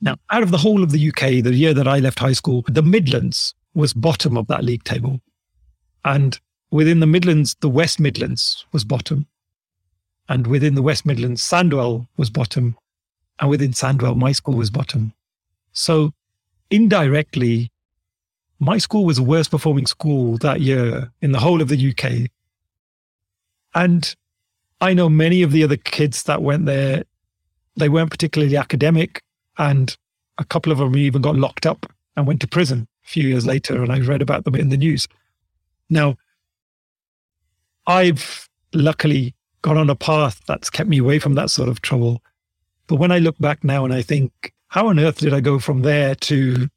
Now, 0.00 0.16
out 0.30 0.42
of 0.42 0.50
the 0.50 0.58
whole 0.58 0.82
of 0.82 0.90
the 0.90 1.08
UK, 1.08 1.42
the 1.42 1.54
year 1.54 1.74
that 1.74 1.88
I 1.88 1.98
left 1.98 2.18
high 2.18 2.32
school, 2.32 2.64
the 2.68 2.82
Midlands 2.82 3.54
was 3.74 3.92
bottom 3.92 4.36
of 4.36 4.46
that 4.46 4.64
league 4.64 4.84
table. 4.84 5.20
And 6.04 6.38
within 6.70 7.00
the 7.00 7.06
Midlands, 7.06 7.56
the 7.60 7.68
West 7.68 8.00
Midlands 8.00 8.64
was 8.72 8.84
bottom. 8.84 9.26
And 10.28 10.46
within 10.46 10.74
the 10.74 10.82
West 10.82 11.04
Midlands, 11.04 11.42
Sandwell 11.42 12.06
was 12.16 12.30
bottom. 12.30 12.76
And 13.40 13.50
within 13.50 13.72
Sandwell, 13.72 14.16
my 14.16 14.32
school 14.32 14.54
was 14.54 14.70
bottom. 14.70 15.12
So 15.72 16.12
indirectly, 16.70 17.70
my 18.58 18.78
school 18.78 19.04
was 19.04 19.16
the 19.16 19.22
worst 19.22 19.50
performing 19.50 19.86
school 19.86 20.38
that 20.38 20.60
year 20.60 21.12
in 21.22 21.32
the 21.32 21.38
whole 21.38 21.62
of 21.62 21.68
the 21.68 21.90
UK. 21.90 22.30
And 23.74 24.14
I 24.80 24.94
know 24.94 25.08
many 25.08 25.42
of 25.42 25.52
the 25.52 25.64
other 25.64 25.76
kids 25.76 26.24
that 26.24 26.42
went 26.42 26.66
there, 26.66 27.04
they 27.78 27.88
weren't 27.88 28.10
particularly 28.10 28.56
academic. 28.56 29.22
And 29.56 29.96
a 30.38 30.44
couple 30.44 30.72
of 30.72 30.78
them 30.78 30.96
even 30.96 31.22
got 31.22 31.36
locked 31.36 31.66
up 31.66 31.86
and 32.16 32.26
went 32.26 32.40
to 32.42 32.48
prison 32.48 32.86
a 33.04 33.08
few 33.08 33.28
years 33.28 33.46
later. 33.46 33.82
And 33.82 33.92
I 33.92 34.00
read 34.00 34.22
about 34.22 34.44
them 34.44 34.54
in 34.54 34.68
the 34.68 34.76
news. 34.76 35.08
Now, 35.90 36.16
I've 37.86 38.48
luckily 38.72 39.34
gone 39.62 39.78
on 39.78 39.90
a 39.90 39.96
path 39.96 40.42
that's 40.46 40.70
kept 40.70 40.88
me 40.88 40.98
away 40.98 41.18
from 41.18 41.34
that 41.34 41.50
sort 41.50 41.68
of 41.68 41.80
trouble. 41.80 42.22
But 42.86 42.96
when 42.96 43.10
I 43.10 43.18
look 43.18 43.38
back 43.38 43.64
now 43.64 43.84
and 43.84 43.92
I 43.92 44.02
think, 44.02 44.52
how 44.68 44.88
on 44.88 44.98
earth 44.98 45.18
did 45.18 45.34
I 45.34 45.40
go 45.40 45.58
from 45.58 45.82
there 45.82 46.14
to 46.14 46.68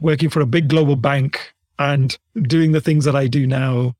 working 0.00 0.30
for 0.30 0.40
a 0.40 0.46
big 0.46 0.68
global 0.68 0.96
bank 0.96 1.54
and 1.78 2.16
doing 2.42 2.72
the 2.72 2.80
things 2.80 3.04
that 3.04 3.16
I 3.16 3.26
do 3.26 3.46
now? 3.46 3.94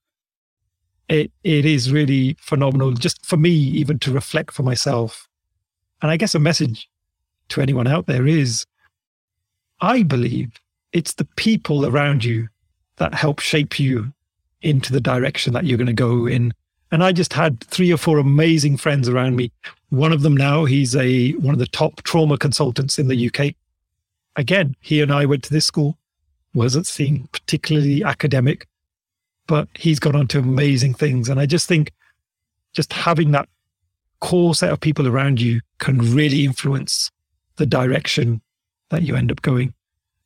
It 1.09 1.33
it 1.43 1.67
is 1.67 1.93
really 1.93 2.37
phenomenal, 2.41 2.93
just 2.93 3.27
for 3.27 3.37
me, 3.37 3.51
even 3.51 3.99
to 4.01 4.13
reflect 4.13 4.53
for 4.53 4.63
myself. 4.63 5.29
And 6.03 6.11
I 6.11 6.17
guess 6.17 6.35
a 6.35 6.39
message 6.39 6.89
to 7.51 7.61
anyone 7.61 7.87
out 7.87 8.07
there 8.07 8.27
is 8.27 8.67
I 9.81 10.03
believe 10.03 10.53
it's 10.93 11.15
the 11.15 11.27
people 11.37 11.87
around 11.87 12.25
you 12.25 12.49
that 12.97 13.15
help 13.15 13.41
shape 13.41 13.79
you 13.79 14.13
into 14.63 14.93
the 14.93 15.01
direction 15.01 15.53
that 15.53 15.65
you're 15.65 15.79
going 15.79 15.87
to 15.87 15.93
go 15.93 16.27
in 16.27 16.53
and 16.95 17.03
I 17.03 17.11
just 17.11 17.33
had 17.33 17.61
three 17.65 17.93
or 17.93 17.97
four 17.97 18.19
amazing 18.19 18.77
friends 18.77 19.09
around 19.09 19.35
me. 19.35 19.51
One 19.89 20.13
of 20.13 20.23
them 20.23 20.37
now, 20.37 20.65
he's 20.65 20.95
a 20.95 21.33
one 21.33 21.53
of 21.53 21.59
the 21.59 21.67
top 21.67 22.03
trauma 22.05 22.39
consultants 22.39 23.01
in 23.01 23.09
the 23.09 23.27
UK. 23.27 23.55
Again, 24.37 24.77
he 24.81 25.03
and 25.03 25.13
I 25.13 25.27
went 25.27 25.43
to 25.43 25.53
this 25.53 25.67
school. 25.67 25.99
Wasn't 26.55 26.87
seen 26.87 27.29
particularly 27.33 28.05
academic, 28.05 28.69
but 29.49 29.67
he's 29.75 29.99
gone 29.99 30.15
on 30.15 30.29
to 30.29 30.39
amazing 30.39 30.95
things. 30.95 31.29
And 31.29 31.41
I 31.41 31.47
just 31.47 31.67
think 31.67 31.91
just 32.75 32.93
having 32.93 33.33
that 33.33 33.49
core 34.25 34.55
set 34.55 34.73
of 34.73 34.81
people 34.81 35.07
around 35.07 35.39
you 35.39 35.61
can 35.81 35.99
really 35.99 36.47
influence 36.47 37.11
the 37.57 37.67
direction 37.67 38.41
that 38.89 39.03
you 39.03 39.15
end 39.15 39.31
up 39.31 39.43
going. 39.43 39.75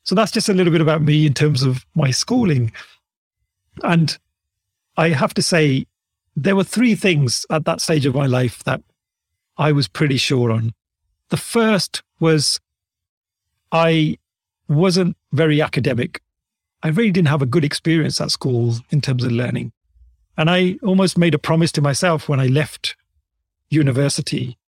So 0.05 0.15
that's 0.15 0.31
just 0.31 0.49
a 0.49 0.53
little 0.55 0.71
bit 0.71 0.81
about 0.81 1.03
me 1.03 1.27
in 1.27 1.35
terms 1.35 1.65
of 1.65 1.85
my 1.97 2.13
schooling. 2.13 2.71
And 3.83 4.17
I 4.97 5.09
have 5.09 5.35
to 5.35 5.43
say, 5.43 5.85
there 6.37 6.55
were 6.55 6.63
three 6.63 6.95
things 6.95 7.45
at 7.51 7.65
that 7.65 7.81
stage 7.81 8.07
of 8.07 8.15
my 8.15 8.27
life 8.27 8.63
that 8.63 8.81
I 9.57 9.73
was 9.73 9.89
pretty 9.89 10.17
sure 10.17 10.53
on. 10.53 10.75
The 11.31 11.37
first 11.37 12.05
was 12.21 12.61
I 13.73 14.17
wasn't 14.69 15.17
very 15.33 15.61
academic. 15.61 16.23
I 16.85 16.89
really 16.89 17.11
didn't 17.11 17.35
have 17.35 17.43
a 17.43 17.47
good 17.47 17.65
experience 17.65 18.21
at 18.21 18.31
school 18.31 18.77
in 18.91 19.01
terms 19.01 19.25
of 19.25 19.33
learning. 19.33 19.73
And 20.37 20.49
I 20.49 20.79
almost 20.85 21.19
made 21.19 21.35
a 21.35 21.39
promise 21.39 21.73
to 21.73 21.83
myself 21.83 22.29
when 22.29 22.39
I 22.39 22.47
left 22.47 22.95
university 23.71 24.59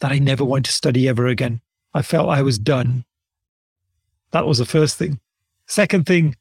that 0.00 0.12
I 0.12 0.18
never 0.18 0.44
want 0.44 0.66
to 0.66 0.72
study 0.72 1.08
ever 1.08 1.26
again. 1.26 1.60
I 1.94 2.02
felt 2.02 2.28
I 2.28 2.42
was 2.42 2.58
done. 2.58 3.04
That 4.30 4.46
was 4.46 4.58
the 4.58 4.64
first 4.64 4.96
thing. 4.96 5.20
Second 5.66 6.06
thing, 6.06 6.36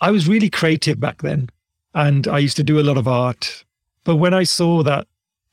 I 0.00 0.10
was 0.10 0.28
really 0.28 0.50
creative 0.50 1.00
back 1.00 1.22
then. 1.22 1.50
And 1.94 2.26
I 2.26 2.38
used 2.38 2.56
to 2.56 2.64
do 2.64 2.80
a 2.80 2.82
lot 2.82 2.96
of 2.96 3.06
art. 3.06 3.64
But 4.04 4.16
when 4.16 4.34
I 4.34 4.44
saw 4.44 4.82
that 4.82 5.06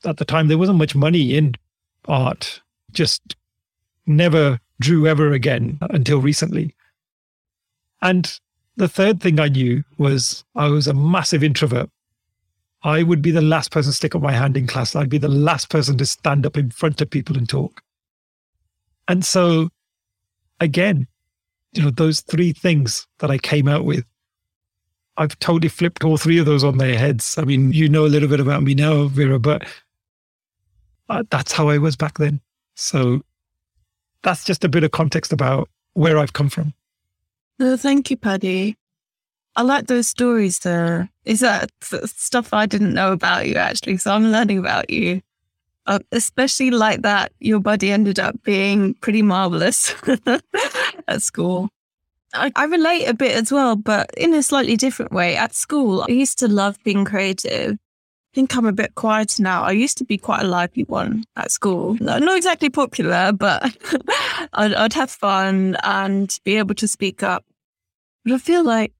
at 0.04 0.16
the 0.16 0.24
time, 0.24 0.48
there 0.48 0.58
wasn't 0.58 0.78
much 0.78 0.94
money 0.94 1.34
in 1.34 1.54
art, 2.06 2.62
just 2.92 3.36
never 4.06 4.58
drew 4.80 5.06
ever 5.06 5.32
again 5.32 5.78
until 5.82 6.20
recently. 6.20 6.74
And 8.02 8.38
the 8.76 8.88
third 8.88 9.20
thing 9.20 9.38
I 9.38 9.48
knew 9.48 9.84
was 9.98 10.44
I 10.54 10.68
was 10.68 10.86
a 10.86 10.94
massive 10.94 11.44
introvert. 11.44 11.90
I 12.82 13.02
would 13.02 13.22
be 13.22 13.30
the 13.30 13.42
last 13.42 13.70
person 13.70 13.92
to 13.92 13.96
stick 13.96 14.14
up 14.14 14.22
my 14.22 14.32
hand 14.32 14.56
in 14.56 14.66
class. 14.66 14.96
I'd 14.96 15.10
be 15.10 15.18
the 15.18 15.28
last 15.28 15.68
person 15.68 15.98
to 15.98 16.06
stand 16.06 16.46
up 16.46 16.56
in 16.56 16.70
front 16.70 17.00
of 17.00 17.10
people 17.10 17.36
and 17.36 17.48
talk. 17.48 17.82
And 19.06 19.24
so, 19.24 19.68
again, 20.60 21.06
you 21.72 21.82
know, 21.82 21.90
those 21.90 22.20
three 22.20 22.52
things 22.52 23.06
that 23.18 23.30
I 23.30 23.38
came 23.38 23.68
out 23.68 23.84
with 23.84 24.04
I've 25.20 25.38
totally 25.38 25.68
flipped 25.68 26.02
all 26.02 26.16
three 26.16 26.38
of 26.38 26.46
those 26.46 26.64
on 26.64 26.78
their 26.78 26.96
heads. 26.96 27.36
I 27.36 27.44
mean, 27.44 27.74
you 27.74 27.90
know 27.90 28.06
a 28.06 28.08
little 28.08 28.28
bit 28.28 28.40
about 28.40 28.62
me 28.62 28.74
now, 28.74 29.04
Vera, 29.04 29.38
but 29.38 29.66
uh, 31.10 31.24
that's 31.30 31.52
how 31.52 31.68
I 31.68 31.76
was 31.76 31.94
back 31.94 32.16
then. 32.16 32.40
So 32.74 33.20
that's 34.22 34.44
just 34.44 34.64
a 34.64 34.68
bit 34.68 34.82
of 34.82 34.92
context 34.92 35.30
about 35.30 35.68
where 35.92 36.18
I've 36.18 36.32
come 36.32 36.48
from. 36.48 36.72
No, 37.58 37.76
thank 37.76 38.10
you, 38.10 38.16
Paddy. 38.16 38.78
I 39.56 39.62
like 39.62 39.86
those 39.86 40.08
stories 40.08 40.60
there. 40.60 41.10
Is 41.24 41.40
that 41.40 41.70
stuff 41.82 42.52
I 42.52 42.66
didn't 42.66 42.94
know 42.94 43.12
about 43.12 43.46
you 43.46 43.56
actually? 43.56 43.96
So 43.96 44.12
I'm 44.12 44.30
learning 44.30 44.58
about 44.58 44.90
you. 44.90 45.22
Uh, 45.86 45.98
especially 46.12 46.70
like 46.70 47.02
that, 47.02 47.32
your 47.40 47.58
buddy 47.58 47.90
ended 47.90 48.20
up 48.20 48.40
being 48.44 48.94
pretty 48.94 49.22
marvelous 49.22 49.94
at 51.08 51.22
school. 51.22 51.68
I, 52.32 52.52
I 52.54 52.64
relate 52.66 53.06
a 53.06 53.14
bit 53.14 53.32
as 53.32 53.50
well, 53.50 53.74
but 53.76 54.08
in 54.16 54.32
a 54.34 54.42
slightly 54.42 54.76
different 54.76 55.10
way. 55.10 55.36
At 55.36 55.54
school, 55.54 56.02
I 56.02 56.12
used 56.12 56.38
to 56.40 56.48
love 56.48 56.78
being 56.84 57.04
creative. 57.04 57.72
I 57.72 58.34
think 58.34 58.56
I'm 58.56 58.66
a 58.66 58.72
bit 58.72 58.94
quieter 58.94 59.42
now. 59.42 59.62
I 59.62 59.72
used 59.72 59.98
to 59.98 60.04
be 60.04 60.16
quite 60.16 60.42
a 60.42 60.46
lively 60.46 60.84
one 60.84 61.24
at 61.34 61.50
school. 61.50 61.96
Not 62.00 62.36
exactly 62.36 62.70
popular, 62.70 63.32
but 63.32 63.64
I'd, 64.52 64.74
I'd 64.74 64.92
have 64.92 65.10
fun 65.10 65.76
and 65.82 66.32
be 66.44 66.56
able 66.56 66.76
to 66.76 66.86
speak 66.86 67.24
up. 67.24 67.44
But 68.24 68.34
I 68.34 68.38
feel 68.38 68.62
like 68.62 68.92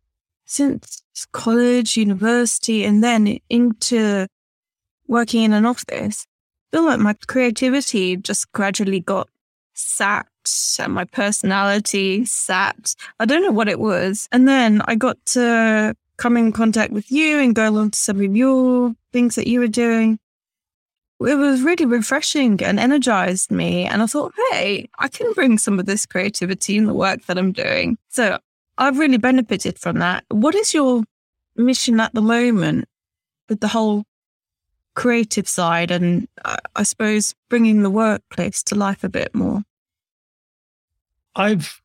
since 0.51 1.03
college, 1.33 1.97
university, 1.97 2.85
and 2.85 3.05
then 3.05 3.39
into 3.49 4.27
working 5.07 5.45
in 5.45 5.53
an 5.53 5.65
office, 5.65 6.27
feel 6.73 6.85
like 6.85 6.99
my 6.99 7.15
creativity 7.29 8.17
just 8.17 8.51
gradually 8.53 9.01
got 9.01 9.29
sat 9.75 10.27
and 10.81 10.93
my 10.93 11.05
personality 11.05 12.25
sat. 12.25 12.95
I 13.21 13.27
don't 13.27 13.43
know 13.43 13.53
what 13.53 13.69
it 13.69 13.79
was. 13.79 14.29
And 14.33 14.49
then 14.49 14.83
I 14.87 14.97
got 14.97 15.25
to 15.27 15.95
come 16.17 16.37
in 16.37 16.51
contact 16.51 16.93
with 16.93 17.13
you 17.13 17.39
and 17.39 17.55
go 17.55 17.69
along 17.69 17.93
to 17.93 17.99
some 17.99 18.21
of 18.21 18.37
your 18.37 18.93
things 19.13 19.37
that 19.37 19.47
you 19.47 19.61
were 19.61 19.69
doing. 19.69 20.19
It 21.21 21.35
was 21.37 21.63
really 21.63 21.87
refreshing 21.87 22.61
and 22.63 22.81
energized 22.81 23.53
me. 23.53 23.85
And 23.85 24.03
I 24.03 24.07
thought, 24.07 24.33
hey, 24.51 24.89
I 24.99 25.07
can 25.07 25.33
bring 25.33 25.59
some 25.59 25.79
of 25.79 25.87
this 25.87 26.07
creativity 26.07 26.77
in 26.77 26.87
the 26.87 26.95
work 26.95 27.27
that 27.27 27.39
I'm 27.39 27.53
doing. 27.53 27.99
So 28.09 28.39
I've 28.81 28.99
really 28.99 29.19
benefited 29.19 29.79
from 29.79 29.99
that. 29.99 30.25
What 30.31 30.55
is 30.55 30.73
your 30.73 31.05
mission 31.55 32.01
at 32.01 32.15
the 32.15 32.23
moment 32.23 32.89
with 33.49 33.61
the 33.61 33.69
whole 33.69 34.05
creative 34.95 35.47
side 35.47 35.91
and 35.91 36.27
uh, 36.45 36.57
I 36.75 36.83
suppose 36.83 37.35
bringing 37.51 37.83
the 37.83 37.91
workplace 37.91 38.63
to 38.65 38.75
life 38.75 39.05
a 39.05 39.11
bit 39.11 39.35
more? 39.35 39.63
I've, 41.37 41.83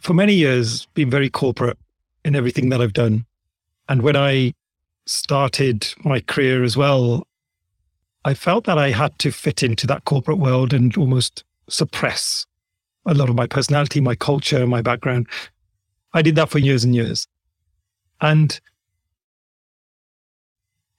for 0.00 0.14
many 0.14 0.34
years, 0.34 0.86
been 0.94 1.10
very 1.10 1.30
corporate 1.30 1.78
in 2.24 2.34
everything 2.34 2.70
that 2.70 2.82
I've 2.82 2.92
done. 2.92 3.24
And 3.88 4.02
when 4.02 4.16
I 4.16 4.52
started 5.06 5.94
my 6.04 6.20
career 6.20 6.64
as 6.64 6.76
well, 6.76 7.26
I 8.24 8.34
felt 8.34 8.64
that 8.64 8.78
I 8.78 8.90
had 8.90 9.16
to 9.20 9.30
fit 9.30 9.62
into 9.62 9.86
that 9.86 10.04
corporate 10.06 10.38
world 10.38 10.72
and 10.72 10.96
almost 10.96 11.44
suppress 11.68 12.46
a 13.06 13.14
lot 13.14 13.28
of 13.28 13.36
my 13.36 13.46
personality, 13.46 14.00
my 14.00 14.14
culture, 14.14 14.66
my 14.66 14.82
background. 14.82 15.28
I 16.14 16.22
did 16.22 16.36
that 16.36 16.48
for 16.48 16.58
years 16.58 16.84
and 16.84 16.94
years. 16.94 17.26
And 18.20 18.58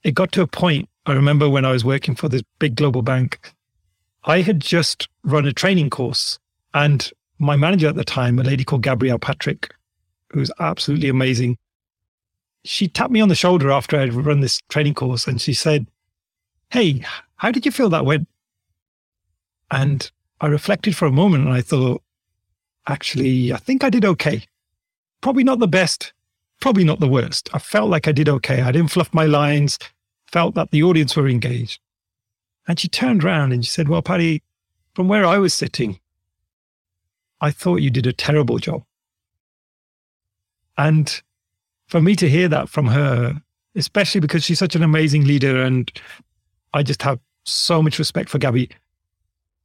it 0.03 0.13
got 0.13 0.31
to 0.34 0.41
a 0.41 0.48
point, 0.48 0.89
I 1.05 1.13
remember 1.13 1.50
when 1.50 1.65
I 1.65 1.72
was 1.72 1.86
working 1.86 2.15
for 2.15 2.29
this 2.29 2.43
big 2.60 2.75
global 2.75 3.01
bank, 3.01 3.53
I 4.25 4.41
had 4.41 4.60
just 4.60 5.07
run 5.24 5.45
a 5.45 5.53
training 5.53 5.89
course 5.89 6.38
and 6.74 7.10
my 7.39 7.55
manager 7.55 7.88
at 7.88 7.95
the 7.95 8.03
time, 8.03 8.39
a 8.39 8.43
lady 8.43 8.63
called 8.63 8.84
Gabrielle 8.84 9.19
Patrick, 9.19 9.74
who's 10.31 10.51
absolutely 10.60 11.10
amazing, 11.10 11.57
she 12.63 12.88
tapped 12.88 13.12
me 13.12 13.22
on 13.22 13.29
the 13.29 13.36
shoulder 13.36 13.72
after 13.72 13.98
I'd 13.98 14.13
run 14.13 14.41
this 14.41 14.60
training 14.69 14.95
course 14.95 15.27
and 15.27 15.39
she 15.39 15.53
said, 15.53 15.88
Hey, 16.72 17.03
how 17.36 17.51
did 17.51 17.65
you 17.65 17.72
feel 17.72 17.89
that 17.89 18.05
went? 18.05 18.27
And 19.72 20.10
I 20.41 20.48
reflected 20.48 20.95
for 20.95 21.05
a 21.05 21.12
moment 21.12 21.45
and 21.45 21.53
I 21.53 21.62
thought, 21.62 22.01
actually, 22.88 23.53
I 23.53 23.57
think 23.57 23.84
I 23.84 23.89
did 23.89 24.03
okay. 24.05 24.43
Probably 25.25 25.44
not 25.44 25.58
the 25.58 25.67
best, 25.67 26.13
probably 26.62 26.84
not 26.84 27.00
the 27.00 27.08
worst. 27.08 27.50
I 27.51 27.58
felt 27.58 27.89
like 27.89 28.08
I 28.08 28.12
did 28.12 28.29
okay. 28.29 28.62
I 28.62 28.72
didn't 28.72 28.91
fluff 28.91 29.12
my 29.12 29.25
lines, 29.25 29.79
felt 30.32 30.53
that 30.53 30.70
the 30.70 30.84
audience 30.84 31.15
were 31.15 31.27
engaged. 31.27 31.82
And 32.67 32.79
she 32.79 32.88
turned 32.88 33.24
around 33.24 33.51
and 33.51 33.65
she 33.65 33.72
said, 33.72 33.89
Well, 33.89 34.03
Paddy, 34.03 34.44
from 34.94 35.08
where 35.08 35.25
I 35.25 35.39
was 35.39 35.51
sitting, 35.51 36.00
I 37.41 37.50
thought 37.50 37.77
you 37.77 37.89
did 37.89 38.05
a 38.05 38.13
terrible 38.13 38.60
job. 38.60 38.84
And 40.77 41.20
for 41.88 42.03
me 42.03 42.15
to 42.17 42.29
hear 42.29 42.48
that 42.50 42.70
from 42.70 42.86
her, 42.86 43.41
especially 43.74 44.22
because 44.22 44.44
she's 44.44 44.60
such 44.60 44.75
an 44.75 44.84
amazing 44.84 45.25
leader 45.25 45.60
and 45.60 45.91
I 46.72 46.84
just 46.84 47.01
have 47.01 47.20
so 47.46 47.82
much 47.82 47.98
respect 47.98 48.29
for 48.29 48.38
Gabby, 48.38 48.70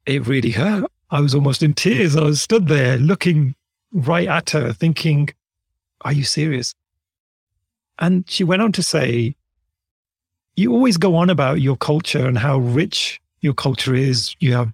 it 0.07 0.27
really 0.27 0.53
hurt. 0.53 0.91
I 1.11 1.21
was 1.21 1.35
almost 1.35 1.63
in 1.63 1.75
tears. 1.75 2.17
I 2.17 2.23
was 2.23 2.41
stood 2.41 2.67
there 2.67 2.97
looking 2.97 3.55
right 3.93 4.27
at 4.27 4.49
her, 4.49 4.73
thinking, 4.73 5.29
Are 6.03 6.13
you 6.13 6.25
serious? 6.25 6.75
And 7.99 8.29
she 8.29 8.45
went 8.45 8.63
on 8.63 8.73
to 8.73 8.83
say, 8.83 9.37
You 10.57 10.73
always 10.73 10.97
go 10.97 11.17
on 11.17 11.31
about 11.31 11.61
your 11.61 11.77
culture 11.77 12.27
and 12.27 12.39
how 12.39 12.59
rich 12.59 13.21
your 13.41 13.55
culture 13.55 13.95
is. 13.95 14.35
You 14.41 14.55
have 14.55 14.73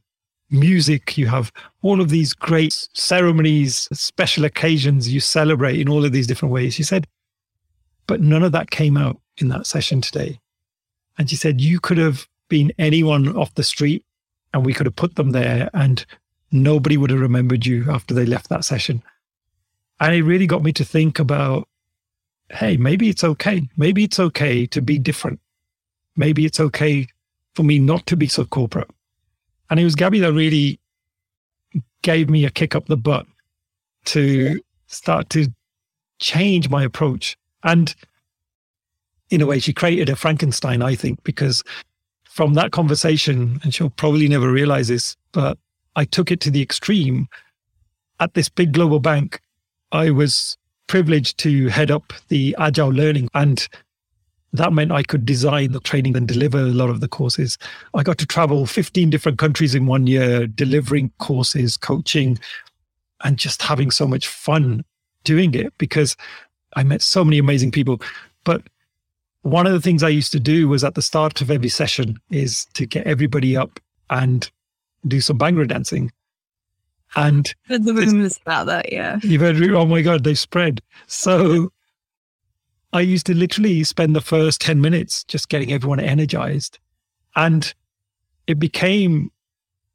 music, 0.51 1.19
you 1.19 1.27
have 1.27 1.53
all 1.83 2.01
of 2.01 2.09
these 2.09 2.33
great 2.33 2.89
ceremonies, 2.95 3.89
special 3.93 4.45
occasions 4.45 5.13
you 5.13 5.21
celebrate 5.21 5.81
in 5.81 5.89
all 5.89 6.05
of 6.05 6.13
these 6.13 6.27
different 6.27 6.53
ways. 6.53 6.75
She 6.75 6.83
said, 6.83 7.07
but 8.07 8.21
none 8.21 8.43
of 8.43 8.53
that 8.53 8.71
came 8.71 8.97
out 8.97 9.21
in 9.39 9.49
that 9.49 9.67
session 9.67 10.01
today. 10.01 10.41
And 11.19 11.29
she 11.29 11.37
said, 11.37 11.61
you 11.61 11.81
could 11.81 11.99
have 11.99 12.29
been 12.49 12.73
anyone 12.79 13.37
off 13.37 13.55
the 13.55 13.65
street 13.65 14.05
and 14.55 14.65
we 14.65 14.73
could 14.73 14.87
have 14.87 14.97
put 14.97 15.17
them 15.17 15.31
there 15.31 15.69
and 15.75 16.05
nobody 16.53 16.97
would 16.97 17.11
have 17.11 17.21
remembered 17.21 17.67
you 17.67 17.91
after 17.91 18.15
they 18.15 18.25
left 18.25 18.49
that 18.49 18.65
session. 18.65 19.03
And 20.01 20.15
it 20.15 20.23
really 20.23 20.47
got 20.47 20.63
me 20.63 20.73
to 20.73 20.85
think 20.85 21.19
about 21.19 21.69
hey, 22.51 22.77
maybe 22.77 23.09
it's 23.09 23.25
okay. 23.25 23.69
Maybe 23.77 24.05
it's 24.05 24.21
okay 24.21 24.67
to 24.67 24.81
be 24.81 24.99
different. 24.99 25.41
Maybe 26.17 26.45
it's 26.47 26.61
okay 26.61 27.09
for 27.55 27.63
me 27.65 27.79
not 27.79 28.07
to 28.07 28.17
be 28.17 28.29
so 28.29 28.45
corporate. 28.45 28.91
And 29.69 29.81
it 29.81 29.85
was 29.85 29.97
Gabby 29.97 30.21
that 30.21 30.33
really 30.33 30.79
gave 32.03 32.31
me 32.31 32.45
a 32.45 32.51
kick 32.51 32.75
up 32.75 32.87
the 32.87 32.97
butt 32.97 33.27
to 34.07 34.61
start 34.87 35.29
to 35.31 35.49
change 36.21 36.71
my 36.71 36.85
approach. 36.85 37.37
And 37.65 37.95
in 39.31 39.41
a 39.41 39.47
way, 39.47 39.59
she 39.59 39.73
created 39.73 40.09
a 40.09 40.17
Frankenstein, 40.17 40.83
I 40.83 40.95
think, 40.95 41.23
because 41.25 41.65
from 42.25 42.55
that 42.55 42.71
conversation, 42.71 43.61
and 43.65 43.75
she'll 43.75 43.91
probably 43.91 44.29
never 44.29 44.53
realize 44.53 44.89
this, 44.89 45.17
but 45.33 45.59
I 45.97 46.05
took 46.05 46.31
it 46.31 46.41
to 46.43 46.51
the 46.51 46.63
extreme. 46.63 47.29
At 48.19 48.33
this 48.33 48.49
big 48.49 48.73
global 48.73 48.99
bank, 48.99 49.41
I 49.93 50.11
was 50.11 50.57
privileged 50.87 51.39
to 51.39 51.69
head 51.69 51.91
up 51.91 52.13
the 52.29 52.55
agile 52.59 52.89
learning 52.89 53.29
and 53.35 53.67
that 54.53 54.73
meant 54.73 54.93
I 54.93 55.03
could 55.03 55.27
design 55.27 55.73
the 55.73 55.81
training 55.81 56.17
and 56.17 56.27
deliver 56.27 56.59
a 56.59 56.63
lot 56.65 56.91
of 56.91 57.01
the 57.01 57.09
courses. 57.09 57.59
I 57.95 58.03
got 58.03 58.19
to 58.19 58.27
travel 58.27 58.67
15 58.67 59.11
different 59.11 59.39
countries 59.39 59.75
in 59.75 59.87
one 59.87 60.07
year, 60.07 60.47
delivering 60.47 61.13
courses, 61.19 61.77
coaching, 61.77 62.39
and 63.23 63.37
just 63.37 63.63
having 63.63 63.91
so 63.91 64.07
much 64.07 64.29
fun 64.29 64.85
doing 65.25 65.55
it 65.55 65.77
because 65.79 66.17
I 66.75 66.85
met 66.85 67.03
so 67.03 67.25
many 67.25 67.39
amazing 67.39 67.71
people. 67.71 68.01
But 68.45 68.63
one 69.43 69.67
of 69.67 69.73
the 69.73 69.81
things 69.81 70.03
I 70.03 70.09
used 70.09 70.33
to 70.33 70.41
do 70.41 70.69
was 70.69 70.85
at 70.85 70.95
the 70.95 71.03
start 71.03 71.41
of 71.41 71.51
every 71.51 71.69
session 71.69 72.19
is 72.31 72.67
to 72.75 72.87
get 72.87 73.07
everybody 73.07 73.57
up 73.57 73.81
and 74.11 74.51
do 75.07 75.21
some 75.21 75.39
Bhangra 75.39 75.69
dancing. 75.69 76.13
And 77.15 77.55
the 77.69 77.93
rumors 77.93 78.39
about 78.43 78.67
that, 78.67 78.93
yeah. 78.93 79.19
You've 79.23 79.41
heard, 79.41 79.63
oh 79.63 79.87
my 79.87 80.03
God, 80.03 80.25
they 80.25 80.35
spread. 80.35 80.83
So 81.07 81.71
I 82.93 83.01
used 83.01 83.27
to 83.27 83.35
literally 83.35 83.85
spend 83.85 84.17
the 84.17 84.21
first 84.21 84.61
10 84.61 84.81
minutes 84.81 85.25
just 85.25 85.49
getting 85.49 85.73
everyone 85.73 86.01
energized. 86.01 86.79
And 87.35 87.73
it 88.47 88.59
became 88.59 89.31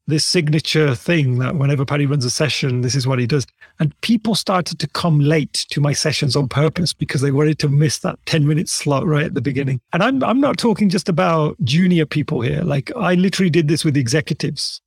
this 0.08 0.26
signature 0.26 0.93
thing 0.95 1.39
that 1.39 1.56
whenever 1.56 1.86
Paddy 1.86 2.06
runs 2.06 2.26
a 2.26 2.30
session, 2.30 2.82
this 2.82 2.95
is 2.95 3.08
what 3.08 3.19
he 3.19 3.28
does. 3.28 3.45
And 3.80 4.00
people 4.02 4.36
started 4.36 4.80
to 4.80 4.88
come 4.88 5.19
late 5.19 5.65
to 5.69 5.80
my 5.80 5.93
sessions 5.93 6.36
on 6.36 6.47
purpose 6.47 6.91
because 6.93 7.21
they 7.21 7.32
wanted 7.32 7.60
to 7.60 7.69
miss 7.69 8.00
that 8.00 8.19
10 8.26 8.47
minute 8.47 8.67
slot 8.67 9.06
right 9.06 9.26
at 9.26 9.36
the 9.36 9.41
beginning. 9.41 9.80
And 9.93 10.04
I'm, 10.04 10.24
I'm 10.24 10.41
not 10.41 10.58
talking 10.58 10.89
just 10.89 11.08
about 11.08 11.56
junior 11.63 12.06
people 12.06 12.41
here. 12.41 12.62
Like 12.62 12.91
I 12.95 13.15
literally 13.15 13.50
did 13.50 13.67
this 13.67 13.86
with 13.86 13.95
executives 13.95 14.82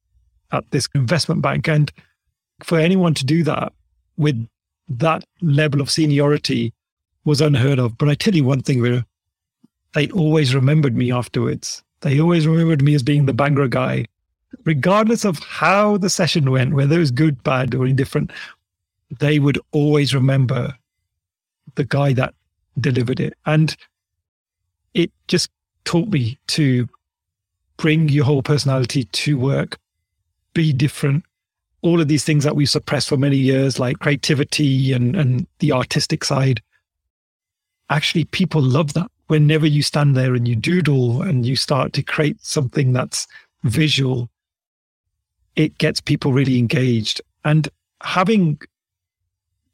at 0.53 0.71
this 0.71 0.89
investment 0.95 1.43
bank. 1.43 1.69
And 1.69 1.91
for 2.63 2.79
anyone 2.79 3.15
to 3.15 3.25
do 3.25 3.43
that 3.45 3.73
with 4.17 4.47
that 4.89 5.25
level 5.41 5.81
of 5.81 5.91
seniority 5.91 6.73
was 7.25 7.41
unheard 7.41 7.79
of. 7.79 7.97
But 7.99 8.09
I 8.09 8.15
tell 8.15 8.35
you 8.35 8.45
one 8.45 8.61
thing, 8.61 8.83
Vera, 8.83 9.05
they 9.95 10.09
always 10.11 10.55
remembered 10.55 10.97
me 10.97 11.13
afterwards. 11.13 11.83
They 12.01 12.21
always 12.21 12.47
remembered 12.47 12.83
me 12.83 12.95
as 12.95 13.03
being 13.03 13.27
the 13.27 13.33
Bhangra 13.33 13.71
guy, 13.71 14.07
regardless 14.65 15.25
of 15.25 15.39
how 15.39 15.97
the 15.97 16.11
session 16.11 16.51
went, 16.51 16.75
whether 16.75 16.97
it 16.97 17.01
was 17.01 17.11
good, 17.11 17.43
bad, 17.43 17.75
or 17.75 17.87
indifferent. 17.87 18.31
They 19.19 19.39
would 19.39 19.59
always 19.73 20.15
remember 20.15 20.75
the 21.77 21.85
guy 21.85 22.13
that 22.13 22.35
delivered 22.79 23.21
it. 23.21 23.35
And 23.47 23.75
it 24.93 25.11
just 25.29 25.51
taught 25.85 26.09
me 26.09 26.39
to 26.49 26.89
bring 27.77 28.09
your 28.09 28.25
whole 28.25 28.43
personality 28.43 29.05
to 29.05 29.39
work, 29.39 29.79
be 30.53 30.73
different. 30.73 31.25
All 31.85 32.01
of 32.01 32.09
these 32.09 32.25
things 32.25 32.43
that 32.45 32.57
we 32.57 32.67
suppressed 32.67 33.09
for 33.09 33.17
many 33.17 33.37
years, 33.37 33.79
like 33.79 34.01
creativity 34.01 34.93
and, 34.93 35.15
and 35.15 35.47
the 35.61 35.71
artistic 35.71 36.25
side, 36.25 36.61
actually 37.91 38.25
people 38.25 38.61
love 38.61 38.95
that. 38.95 39.11
Whenever 39.29 39.67
you 39.67 39.83
stand 39.83 40.17
there 40.17 40.35
and 40.35 40.49
you 40.49 40.57
doodle 40.57 41.23
and 41.23 41.47
you 41.47 41.57
start 41.57 41.93
to 41.93 42.03
create 42.03 42.43
something 42.45 42.93
that's 42.93 43.27
visual 43.63 44.29
it 45.57 45.79
gets 45.79 46.01
people 46.01 46.33
really 46.33 46.59
engaged. 46.59 47.21
And 47.45 47.69
having 48.03 48.59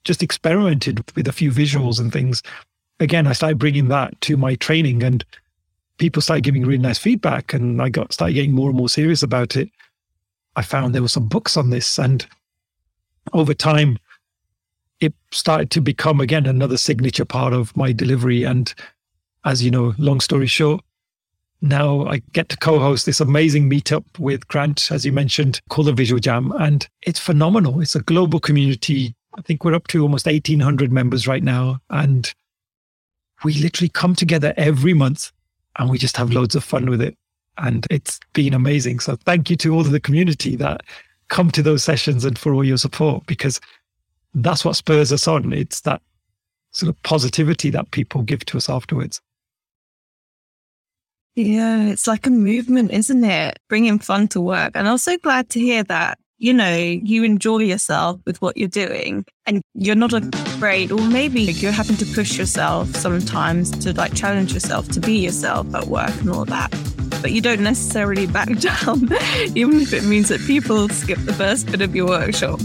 just 0.04 0.22
experimented 0.22 1.04
with 1.14 1.28
a 1.28 1.32
few 1.32 1.50
visuals 1.50 2.00
and 2.00 2.10
things 2.10 2.42
again 3.00 3.26
i 3.26 3.32
started 3.32 3.58
bringing 3.58 3.88
that 3.88 4.18
to 4.22 4.36
my 4.36 4.54
training 4.54 5.02
and 5.02 5.24
people 5.98 6.22
started 6.22 6.42
giving 6.42 6.62
really 6.62 6.78
nice 6.78 6.96
feedback 6.96 7.52
and 7.52 7.82
i 7.82 7.88
got 7.90 8.10
started 8.10 8.32
getting 8.32 8.52
more 8.52 8.70
and 8.70 8.78
more 8.78 8.88
serious 8.88 9.22
about 9.22 9.56
it 9.56 9.68
i 10.56 10.62
found 10.62 10.94
there 10.94 11.02
were 11.02 11.08
some 11.08 11.28
books 11.28 11.56
on 11.56 11.70
this 11.70 11.98
and 11.98 12.26
over 13.32 13.54
time 13.54 13.98
it 15.00 15.14
started 15.32 15.70
to 15.70 15.80
become 15.80 16.20
again 16.20 16.46
another 16.46 16.76
signature 16.76 17.24
part 17.24 17.52
of 17.52 17.76
my 17.76 17.90
delivery. 17.92 18.44
And 18.44 18.72
as 19.44 19.62
you 19.62 19.70
know, 19.70 19.94
long 19.98 20.20
story 20.20 20.46
short, 20.46 20.84
now 21.62 22.06
I 22.06 22.18
get 22.32 22.48
to 22.50 22.56
co-host 22.56 23.06
this 23.06 23.20
amazing 23.20 23.68
meetup 23.68 24.04
with 24.18 24.46
Grant, 24.48 24.90
as 24.90 25.04
you 25.04 25.12
mentioned, 25.12 25.60
called 25.68 25.88
the 25.88 25.92
Visual 25.92 26.20
Jam. 26.20 26.52
And 26.52 26.86
it's 27.02 27.18
phenomenal. 27.18 27.80
It's 27.80 27.96
a 27.96 28.02
global 28.02 28.40
community. 28.40 29.14
I 29.36 29.42
think 29.42 29.64
we're 29.64 29.74
up 29.74 29.88
to 29.88 30.02
almost 30.02 30.26
1800 30.26 30.92
members 30.92 31.26
right 31.26 31.42
now. 31.42 31.80
And 31.90 32.32
we 33.42 33.54
literally 33.54 33.90
come 33.90 34.14
together 34.14 34.52
every 34.56 34.94
month 34.94 35.32
and 35.78 35.88
we 35.88 35.98
just 35.98 36.16
have 36.16 36.32
loads 36.32 36.54
of 36.54 36.64
fun 36.64 36.90
with 36.90 37.00
it. 37.00 37.16
And 37.60 37.86
it's 37.90 38.18
been 38.32 38.54
amazing. 38.54 39.00
So 39.00 39.16
thank 39.16 39.50
you 39.50 39.56
to 39.56 39.74
all 39.74 39.80
of 39.80 39.90
the 39.90 40.00
community 40.00 40.56
that 40.56 40.82
come 41.28 41.50
to 41.52 41.62
those 41.62 41.84
sessions 41.84 42.24
and 42.24 42.38
for 42.38 42.52
all 42.54 42.64
your 42.64 42.78
support 42.78 43.26
because 43.26 43.60
that's 44.34 44.64
what 44.64 44.76
spurs 44.76 45.12
us 45.12 45.28
on. 45.28 45.52
It's 45.52 45.82
that 45.82 46.02
sort 46.72 46.88
of 46.88 47.02
positivity 47.02 47.70
that 47.70 47.90
people 47.90 48.22
give 48.22 48.44
to 48.46 48.56
us 48.56 48.68
afterwards. 48.68 49.20
Yeah, 51.36 51.86
it's 51.86 52.06
like 52.06 52.26
a 52.26 52.30
movement, 52.30 52.90
isn't 52.90 53.24
it? 53.24 53.58
Bringing 53.68 53.98
fun 53.98 54.28
to 54.28 54.40
work. 54.40 54.72
And 54.74 54.88
I'm 54.88 54.98
so 54.98 55.16
glad 55.18 55.48
to 55.50 55.60
hear 55.60 55.82
that, 55.84 56.18
you 56.38 56.52
know, 56.52 56.74
you 56.76 57.22
enjoy 57.24 57.58
yourself 57.58 58.20
with 58.26 58.40
what 58.42 58.56
you're 58.56 58.68
doing 58.68 59.24
and 59.46 59.62
you're 59.74 59.94
not 59.94 60.12
afraid, 60.12 60.90
or 60.90 61.00
maybe 61.00 61.42
you're 61.42 61.72
having 61.72 61.96
to 61.96 62.06
push 62.06 62.36
yourself 62.36 62.94
sometimes 62.96 63.70
to 63.84 63.92
like 63.94 64.14
challenge 64.14 64.52
yourself 64.52 64.88
to 64.88 65.00
be 65.00 65.18
yourself 65.18 65.72
at 65.74 65.86
work 65.86 66.14
and 66.20 66.30
all 66.30 66.44
that. 66.46 66.70
But 67.20 67.32
you 67.32 67.40
don't 67.40 67.60
necessarily 67.60 68.26
back 68.26 68.48
down, 68.58 69.04
even 69.54 69.80
if 69.80 69.92
it 69.92 70.04
means 70.04 70.28
that 70.28 70.40
people 70.40 70.88
skip 70.88 71.18
the 71.20 71.32
first 71.32 71.66
bit 71.70 71.80
of 71.80 71.94
your 71.94 72.06
workshop. 72.06 72.60